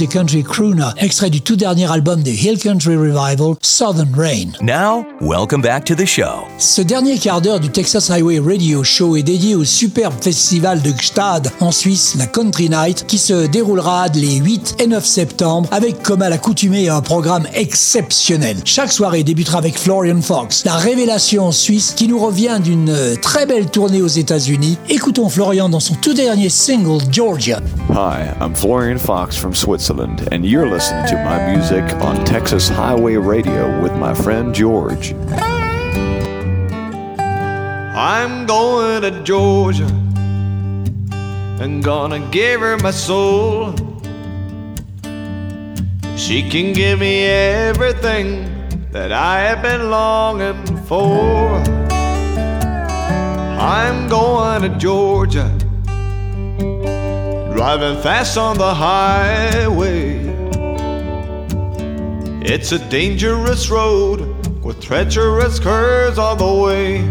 Country 0.06 0.42
Crooner, 0.42 0.90
extrait 0.98 1.30
du 1.30 1.40
tout 1.40 1.56
dernier 1.56 1.90
album 1.90 2.22
des 2.22 2.34
Hill 2.34 2.58
Country 2.58 2.96
Revival, 2.96 3.54
Southern 3.62 4.12
Rain. 4.16 4.52
Now, 4.60 5.04
welcome 5.20 5.62
back 5.62 5.84
to 5.84 5.94
the 5.94 6.06
show. 6.06 6.46
Ce 6.58 6.82
dernier 6.82 7.18
quart 7.18 7.40
d'heure 7.40 7.60
du 7.60 7.68
Texas 7.68 8.10
Highway 8.10 8.38
Radio 8.38 8.82
Show 8.84 9.16
est 9.16 9.22
dédié 9.22 9.54
au 9.54 9.64
superbe 9.64 10.14
festival 10.20 10.82
de 10.82 10.90
Gstad 10.90 11.50
en 11.60 11.70
Suisse, 11.72 12.14
la 12.18 12.26
Country 12.26 12.68
Night, 12.68 13.06
qui 13.06 13.18
se 13.18 13.46
déroulera 13.46 14.08
les 14.14 14.36
8 14.36 14.76
et 14.78 14.86
9 14.86 15.04
septembre 15.04 15.68
avec, 15.72 16.02
comme 16.02 16.22
à 16.22 16.28
l'accoutumée, 16.28 16.88
un 16.88 17.00
programme 17.00 17.46
exceptionnel. 17.54 18.56
Chaque 18.64 18.92
soirée 18.92 19.24
débutera 19.24 19.58
avec 19.58 19.78
Florian 19.78 20.20
Fox, 20.20 20.64
la 20.64 20.76
révélation 20.76 21.52
suisse 21.52 21.92
qui 21.96 22.08
nous 22.08 22.18
revient 22.18 22.58
d'une 22.62 23.16
très 23.20 23.46
belle 23.46 23.66
tournée 23.66 24.02
aux 24.02 24.06
États-Unis. 24.06 24.78
Écoutons 24.88 25.28
Florian 25.28 25.68
dans 25.68 25.80
son 25.80 25.94
tout 25.94 26.14
dernier 26.14 26.48
single, 26.48 27.02
Georgia. 27.10 27.60
Hi, 27.90 28.28
I'm 28.40 28.54
Florian 28.54 28.98
Fox 28.98 29.36
from 29.36 29.54
Switzerland, 29.54 29.91
and 30.00 30.46
you're 30.46 30.66
listening 30.66 31.04
to 31.06 31.16
my 31.16 31.52
music 31.52 31.84
on 32.00 32.24
Texas 32.24 32.68
Highway 32.68 33.16
Radio 33.16 33.80
with 33.82 33.94
my 33.96 34.14
friend 34.14 34.54
George. 34.54 35.12
I'm 37.94 38.46
going 38.46 39.02
to 39.02 39.22
Georgia 39.22 39.86
and 41.60 41.84
gonna 41.84 42.20
give 42.30 42.60
her 42.62 42.78
my 42.78 42.90
soul. 42.90 43.74
She 46.16 46.48
can 46.48 46.72
give 46.72 46.98
me 46.98 47.24
everything 47.24 48.48
that 48.92 49.12
I 49.12 49.40
have 49.40 49.62
been 49.62 49.90
longing 49.90 50.64
for. 50.86 51.62
I'm 53.60 54.08
going 54.08 54.62
to 54.62 54.70
Georgia 54.78 55.50
driving 57.54 58.00
fast 58.02 58.36
on 58.38 58.56
the 58.56 58.74
highway. 58.74 60.18
It's 62.40 62.72
a 62.72 62.78
dangerous 62.88 63.68
road 63.70 64.20
with 64.64 64.80
treacherous 64.80 65.60
curves 65.60 66.18
all 66.18 66.36
the 66.36 66.54
way. 66.64 67.02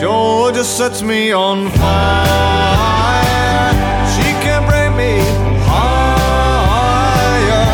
Georgia 0.00 0.64
sets 0.64 1.02
me 1.02 1.32
on 1.32 1.68
fire. 1.70 3.72
She 4.14 4.32
can 4.44 4.66
bring 4.68 4.96
me 4.96 5.20
higher, 5.68 7.66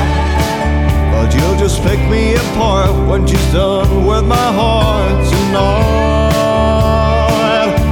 but 1.13 1.33
you'll 1.35 1.59
just 1.59 1.81
pick 1.83 2.01
me 2.11 2.35
apart 2.35 2.91
when 3.09 3.25
she's 3.27 3.53
done 3.53 4.05
with 4.05 4.25
my 4.25 4.53
heart 4.61 5.25
tonight. 5.31 6.27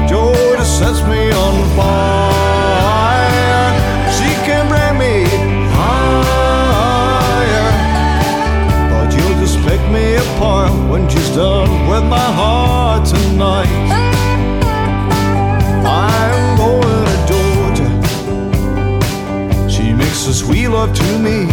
Georgia 0.08 0.64
sets 0.64 1.02
me 1.08 1.30
on 1.30 1.76
fire. 1.76 2.43
Apart 10.34 10.72
when 10.90 11.08
she's 11.08 11.30
done 11.30 11.88
with 11.88 12.04
my 12.04 12.28
heart 12.40 13.06
tonight. 13.06 13.68
I'm 15.86 16.56
going 16.56 17.06
to 17.06 17.16
Georgia. 17.30 17.88
She 19.68 19.92
makes 19.92 20.26
a 20.26 20.34
sweet 20.34 20.68
love 20.68 20.92
to 20.94 21.18
me. 21.18 21.46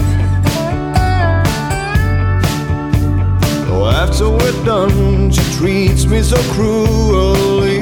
Though 3.68 3.88
after 3.88 4.30
we're 4.30 4.66
done, 4.66 5.32
she 5.32 5.44
treats 5.58 6.06
me 6.06 6.22
so 6.24 6.38
cruelly. 6.54 7.82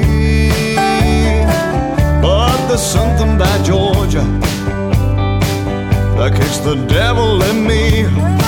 But 2.22 2.56
there's 2.68 2.82
something 2.82 3.36
about 3.36 3.64
Georgia 3.64 4.24
that 6.18 6.32
kicks 6.36 6.58
the 6.58 6.74
devil 6.86 7.42
in 7.44 7.66
me. 7.66 8.39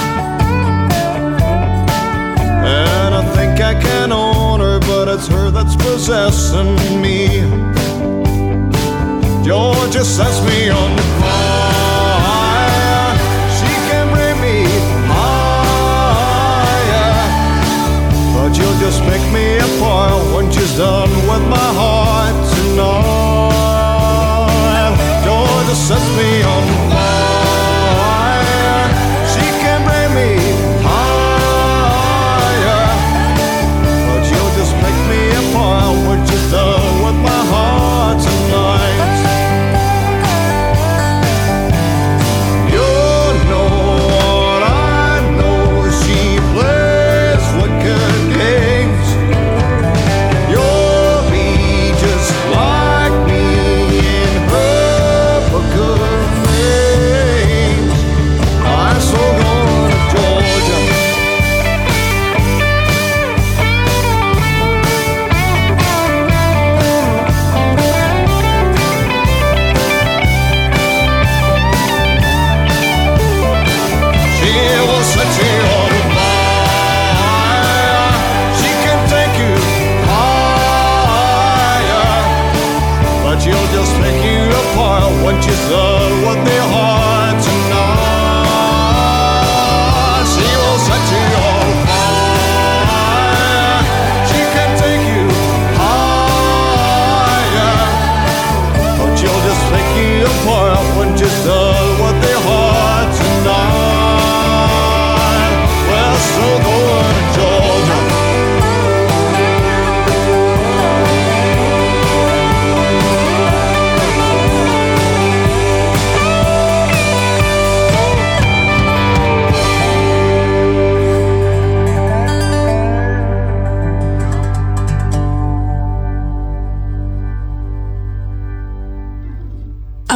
It's 5.15 5.27
her 5.27 5.51
that's 5.51 5.77
possessing 5.77 6.75
me. 7.03 7.29
Georgia 9.45 10.05
sets 10.05 10.41
me 10.47 10.71
on 10.71 10.97
fire. 11.21 13.13
She 13.59 13.73
can 13.89 14.09
bring 14.15 14.41
me 14.41 14.65
higher, 15.13 16.09
but 18.35 18.57
you'll 18.57 18.79
just 18.81 19.03
make 19.05 19.25
me 19.33 19.59
a 19.59 19.69
foil 19.81 20.21
when 20.35 20.51
she's 20.51 20.75
done 20.79 21.13
with 21.29 21.45
my 21.57 21.71
heart 21.81 22.37
tonight. 22.55 23.53
Georgia 25.27 25.77
sets 25.77 26.09
me 26.17 26.43
on 26.43 26.62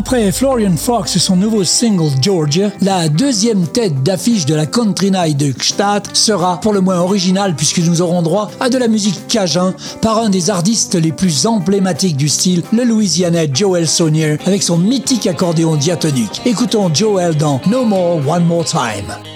Après 0.07 0.31
Florian 0.31 0.77
Fox 0.77 1.17
et 1.17 1.19
son 1.19 1.35
nouveau 1.35 1.65
single 1.65 2.13
Georgia, 2.23 2.71
la 2.81 3.09
deuxième 3.09 3.67
tête 3.67 4.05
d'affiche 4.05 4.47
de 4.47 4.55
la 4.55 4.65
Country 4.65 5.11
Night 5.11 5.37
de 5.37 5.51
Gstaad 5.51 6.15
sera 6.15 6.61
pour 6.61 6.73
le 6.73 6.81
moins 6.81 7.01
originale 7.01 7.57
puisque 7.57 7.81
nous 7.81 8.01
aurons 8.03 8.23
droit 8.23 8.53
à 8.61 8.69
de 8.69 8.79
la 8.79 8.87
musique 8.87 9.27
cajun 9.27 9.75
par 10.03 10.19
un 10.19 10.31
des 10.31 10.49
artistes 10.49 10.95
les 10.95 11.11
plus 11.11 11.45
emblématiques 11.45 12.17
du 12.17 12.29
style, 12.29 12.63
le 12.73 12.85
Louisianais 12.85 13.51
Joel 13.53 13.89
Saunier 13.89 14.39
avec 14.47 14.63
son 14.63 14.79
mythique 14.79 15.27
accordéon 15.27 15.75
diatonique. 15.75 16.41
Écoutons 16.47 16.89
Joel 16.95 17.37
dans 17.37 17.61
No 17.67 17.85
More 17.85 18.21
One 18.29 18.45
More 18.45 18.65
Time. 18.65 19.36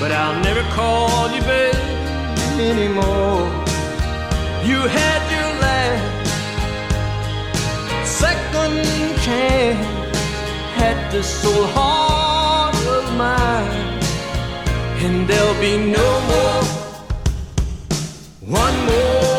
But 0.00 0.10
I'll 0.12 0.40
never 0.42 0.62
call 0.72 1.30
you 1.30 1.42
baby 1.42 1.78
anymore. 2.72 3.44
You 4.64 4.78
had 4.98 5.20
your 5.34 5.50
last 5.60 6.30
second 8.22 8.84
chance, 9.26 10.16
had 10.80 11.12
this 11.12 11.28
soul 11.42 11.66
heart 11.76 12.74
of 12.98 13.04
mine, 13.18 14.00
and 15.04 15.28
there'll 15.28 15.60
be 15.60 15.76
no 15.76 16.08
more, 16.30 16.62
one 18.62 18.76
more 18.86 19.29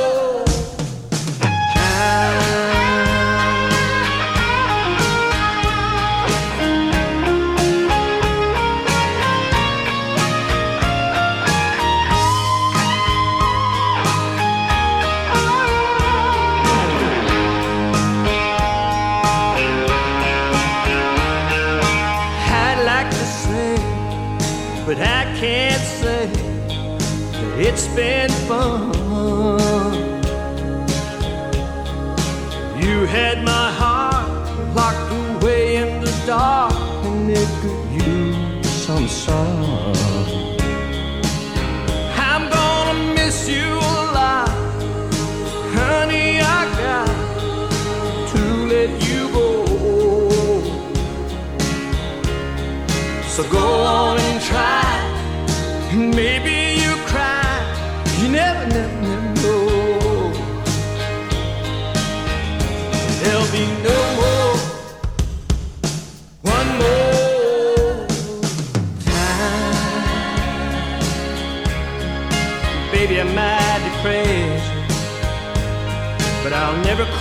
been 27.96 28.30
fun. 28.48 29.01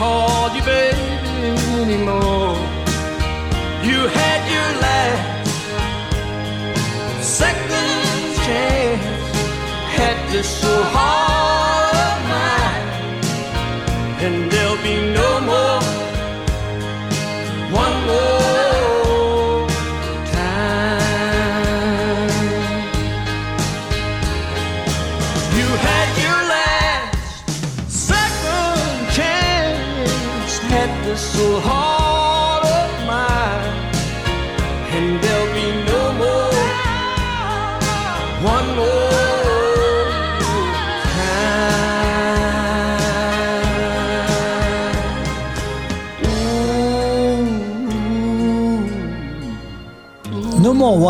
Call 0.01 0.49
you 0.57 0.63
baby 0.63 0.99
anymore. 1.85 2.57
You 3.89 3.99
had 4.21 4.41
your 4.55 4.71
last 4.87 5.51
second 7.23 8.19
chance, 8.47 9.05
had 9.99 10.17
this 10.33 10.49
so 10.63 10.75
hard 10.97 11.95
of 12.09 12.19
mine, 12.33 12.89
and 14.25 14.51
there'll 14.51 14.83
be 14.91 15.10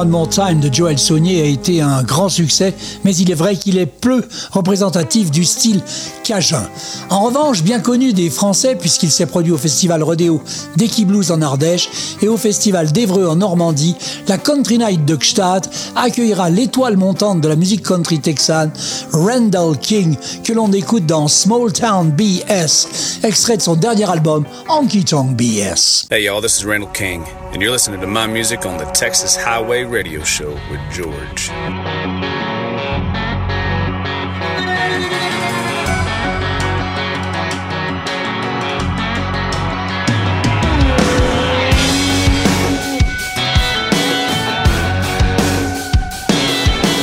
One 0.00 0.08
More 0.08 0.30
Time 0.30 0.60
de 0.60 0.72
Joel 0.72 0.98
Saunier 0.98 1.42
a 1.42 1.44
été 1.44 1.82
un 1.82 2.02
grand 2.02 2.30
succès, 2.30 2.72
mais 3.04 3.14
il 3.14 3.30
est 3.30 3.34
vrai 3.34 3.54
qu'il 3.54 3.76
est 3.76 3.84
peu 3.84 4.24
représentatif 4.50 5.30
du 5.30 5.44
style 5.44 5.82
cajun. 6.24 6.66
En 7.10 7.20
revanche, 7.20 7.62
bien 7.62 7.80
connu 7.80 8.14
des 8.14 8.30
Français 8.30 8.76
puisqu'il 8.76 9.10
s'est 9.10 9.26
produit 9.26 9.52
au 9.52 9.58
festival 9.58 10.02
Rodeo 10.02 10.40
d'Eki 10.76 11.04
Blues 11.04 11.30
en 11.30 11.42
Ardèche 11.42 11.90
et 12.22 12.28
au 12.28 12.38
festival 12.38 12.90
d'Evreux 12.92 13.26
en 13.26 13.36
Normandie, 13.36 13.94
la 14.26 14.38
Country 14.38 14.78
Night 14.78 15.04
de 15.04 15.16
Gstaad 15.16 15.66
accueillera 15.96 16.48
l'étoile 16.48 16.96
montante 16.96 17.42
de 17.42 17.48
la 17.48 17.56
musique 17.56 17.82
country 17.82 18.20
texane, 18.20 18.70
Randall 19.12 19.76
King, 19.76 20.16
que 20.42 20.54
l'on 20.54 20.72
écoute 20.72 21.04
dans 21.04 21.28
Small 21.28 21.74
Town 21.74 22.10
BS, 22.10 23.20
extrait 23.22 23.58
de 23.58 23.62
son 23.62 23.76
dernier 23.76 24.08
album 24.08 24.46
Honky 24.66 25.04
Tonk 25.04 25.36
BS. 25.36 26.06
Hey 26.10 26.24
y'all, 26.24 26.40
this 26.40 26.58
is 26.58 26.64
Randall 26.64 26.90
King, 26.94 27.20
and 27.52 27.60
you're 27.60 27.72
listening 27.72 28.00
to 28.00 28.06
my 28.06 28.26
music 28.26 28.64
on 28.64 28.78
the 28.78 28.84
Texas 28.92 29.34
Highway 29.36 29.82
Radio 29.82 30.22
Show 30.22 30.52
with 30.70 30.80
George. 30.92 31.50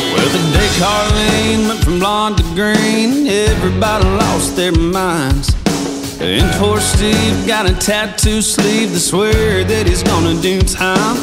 Well, 0.08 0.30
the 0.30 0.40
day 0.54 0.70
Carlene 0.80 1.68
went 1.68 1.84
from 1.84 2.00
blonde 2.00 2.38
to 2.38 2.44
green, 2.56 3.28
everybody 3.28 4.06
lost 4.06 4.56
their 4.56 4.72
minds. 4.72 5.57
And 6.20 6.52
poor 6.56 6.80
Steve 6.80 7.46
got 7.46 7.70
a 7.70 7.76
tattoo 7.76 8.42
sleeve 8.42 8.90
to 8.90 9.00
swear 9.00 9.64
that 9.64 9.86
he's 9.86 10.02
gonna 10.02 10.42
do 10.42 10.62
time. 10.62 11.16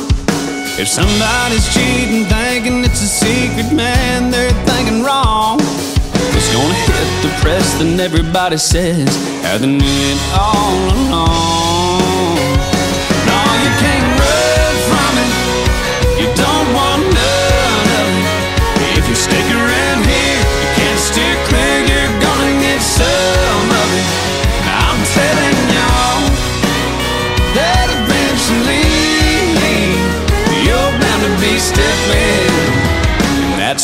If 0.79 0.87
somebody's 0.87 1.67
cheating, 1.75 2.27
thinking 2.27 2.85
it's 2.85 3.03
a 3.03 3.07
secret, 3.07 3.75
man, 3.75 4.31
they're 4.31 4.53
thinking 4.65 5.03
wrong. 5.03 5.59
It's 5.61 6.53
gonna 6.53 6.75
hit 6.75 7.23
the 7.23 7.29
press, 7.43 7.75
then 7.79 7.99
everybody 7.99 8.57
says 8.57 9.11
they 9.43 9.67
knew 9.67 9.79
it 9.83 10.19
all 10.33 10.79
along. 10.95 11.64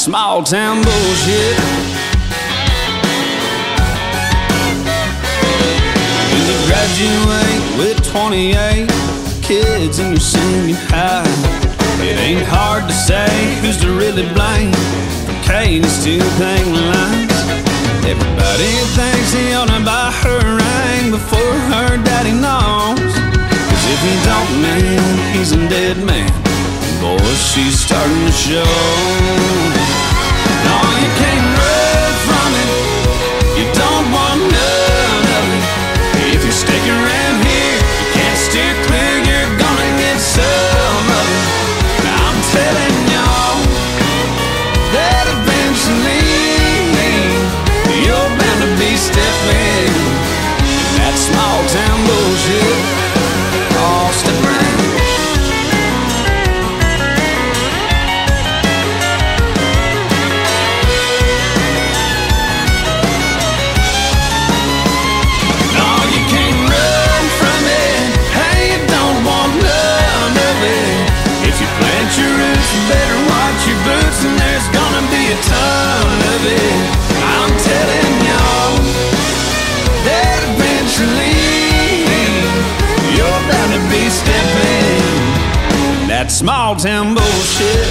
Small 0.01 0.43
town 0.43 0.83
bullshit. 0.83 1.57
When 6.33 6.43
you 6.49 6.57
graduate 6.65 7.63
with 7.77 8.09
28 8.09 8.89
kids 9.43 9.99
in 9.99 10.13
your 10.13 10.19
senior 10.19 10.77
high, 10.89 11.29
it 12.01 12.17
ain't 12.17 12.47
hard 12.49 12.89
to 12.89 12.95
say 12.95 13.29
who's 13.61 13.77
to 13.83 13.93
really 13.93 14.25
blame 14.33 14.73
for 15.29 15.37
Katie's 15.45 16.03
two 16.03 16.19
thing 16.41 16.73
lines. 16.73 17.37
Everybody 18.09 18.73
thinks 18.97 19.35
he 19.35 19.53
ought 19.53 19.69
to 19.69 19.85
buy 19.85 20.11
her 20.25 20.41
ring 20.57 21.11
before 21.11 21.57
her 21.77 22.03
daddy 22.03 22.33
knows. 22.33 22.97
Cause 22.97 23.85
if 23.85 24.01
he 24.01 24.17
don't, 24.25 24.63
man, 24.63 25.37
he's 25.37 25.53
a 25.53 25.59
dead 25.69 25.99
man. 26.07 26.50
She's 27.53 27.81
starting 27.81 28.27
to 28.27 28.33
show. 28.33 28.62
No, 30.64 30.77
you 31.01 31.11
can't 31.18 31.70
small 86.41 86.74
town 86.74 87.14
bullshit. 87.14 87.89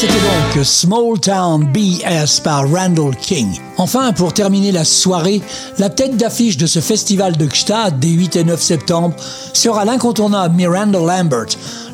C'était 0.00 0.12
donc 0.12 0.64
Small 0.64 1.18
Town 1.18 1.72
BS 1.72 2.40
par 2.44 2.70
Randall 2.70 3.16
King. 3.16 3.48
Enfin, 3.78 4.12
pour 4.12 4.32
terminer 4.32 4.70
la 4.70 4.84
soirée, 4.84 5.42
la 5.78 5.90
tête 5.90 6.16
d'affiche 6.16 6.56
de 6.56 6.66
ce 6.66 6.78
festival 6.78 7.36
de 7.36 7.46
Gstaad 7.46 7.98
des 7.98 8.10
8 8.10 8.36
et 8.36 8.44
9 8.44 8.62
septembre 8.62 9.16
sera 9.52 9.84
l'incontournable 9.84 10.54
Miranda 10.54 11.00
Lambert, 11.00 11.48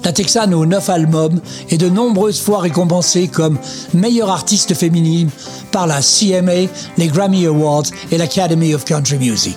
la 0.05 0.12
Texane 0.12 0.52
aux 0.52 0.66
9 0.66 0.86
albums 0.90 1.40
et 1.70 1.78
de 1.78 1.88
nombreuses 1.88 2.42
fois 2.42 2.61
récompensée 2.61 3.28
comme 3.28 3.57
meilleure 3.94 4.28
artiste 4.28 4.74
féminine 4.74 5.30
par 5.72 5.86
la 5.86 6.02
CMA, 6.02 6.68
les 6.98 7.07
Grammy 7.07 7.46
Awards 7.46 7.86
et 8.12 8.18
l'Academy 8.18 8.74
of 8.74 8.84
Country 8.84 9.16
Music. 9.16 9.57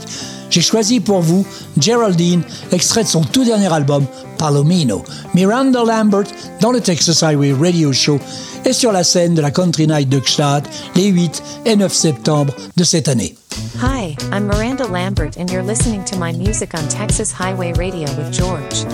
J'ai 0.49 0.61
choisi 0.61 0.99
pour 0.99 1.21
vous 1.21 1.45
Geraldine, 1.77 2.41
extrait 2.71 3.03
de 3.03 3.09
son 3.09 3.21
tout 3.21 3.43
dernier 3.43 3.71
album, 3.71 4.05
Palomino. 4.37 5.03
Miranda 5.33 5.83
Lambert 5.83 6.25
dans 6.61 6.71
le 6.71 6.81
Texas 6.81 7.23
Highway 7.23 7.53
Radio 7.53 7.91
Show 7.93 8.19
et 8.65 8.73
sur 8.73 8.91
la 8.91 9.03
scène 9.03 9.33
de 9.33 9.41
la 9.41 9.51
Country 9.51 9.87
Night 9.87 10.09
de 10.09 10.19
Gstaad 10.19 10.63
les 10.95 11.07
8 11.07 11.43
et 11.65 11.75
9 11.75 11.93
septembre 11.93 12.53
de 12.75 12.83
cette 12.83 13.07
année. 13.07 13.35
Hi, 13.79 14.15
I'm 14.31 14.47
Miranda 14.47 14.87
Lambert, 14.87 15.37
and 15.37 15.51
you're 15.51 15.63
listening 15.63 16.03
to 16.05 16.17
my 16.17 16.31
music 16.31 16.73
on 16.73 16.87
Texas 16.89 17.31
Highway 17.31 17.73
Radio 17.73 18.07
with 18.15 18.31
George. 18.31 18.85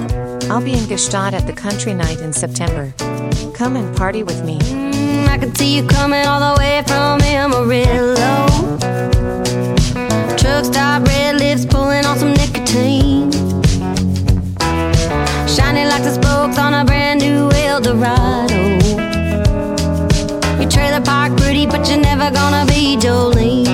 I'll 0.49 0.61
be 0.61 0.73
in 0.73 0.85
Gstaad 0.87 1.33
at 1.33 1.45
the 1.47 1.53
Country 1.53 1.93
Night 1.93 2.19
in 2.21 2.33
September. 2.33 2.93
Come 3.53 3.75
and 3.75 3.95
party 3.95 4.23
with 4.23 4.43
me. 4.43 4.59
Mm, 4.59 5.27
I 5.27 5.37
can 5.37 5.53
see 5.55 5.75
you 5.75 5.85
coming 5.87 6.25
all 6.25 6.53
the 6.53 6.59
way 6.59 6.83
from 6.85 7.21
Amarillo. 7.21 9.32
Truck 10.43 10.65
stop, 10.65 11.07
red 11.07 11.37
lips 11.39 11.65
pulling 11.65 12.05
on 12.05 12.19
some 12.19 12.33
nicotine. 12.33 13.31
Shining 15.47 15.87
like 15.87 16.03
the 16.03 16.11
spokes 16.11 16.57
on 16.57 16.73
a 16.73 16.83
brand 16.83 17.21
new 17.21 17.49
Eldorado. 17.51 18.61
Your 20.59 20.69
trailer 20.69 20.99
park 20.99 21.37
pretty, 21.37 21.65
but 21.65 21.87
you're 21.89 22.01
never 22.01 22.29
gonna 22.29 22.65
be 22.65 22.97
Jolene. 22.97 23.72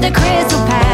the 0.00 0.12
crystal 0.12 0.64
path. 0.66 0.87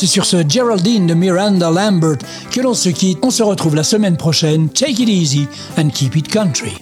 c'est 0.00 0.06
sur 0.06 0.24
ce 0.24 0.42
Geraldine 0.48 1.06
de 1.06 1.12
Miranda 1.12 1.70
Lambert 1.70 2.16
que 2.50 2.62
l'on 2.62 2.72
se 2.72 2.88
quitte. 2.88 3.18
On 3.20 3.28
se 3.28 3.42
retrouve 3.42 3.74
la 3.74 3.82
semaine 3.82 4.16
prochaine. 4.16 4.70
Take 4.70 5.02
it 5.02 5.10
easy 5.10 5.46
and 5.76 5.90
keep 5.90 6.16
it 6.16 6.26
country. 6.26 6.78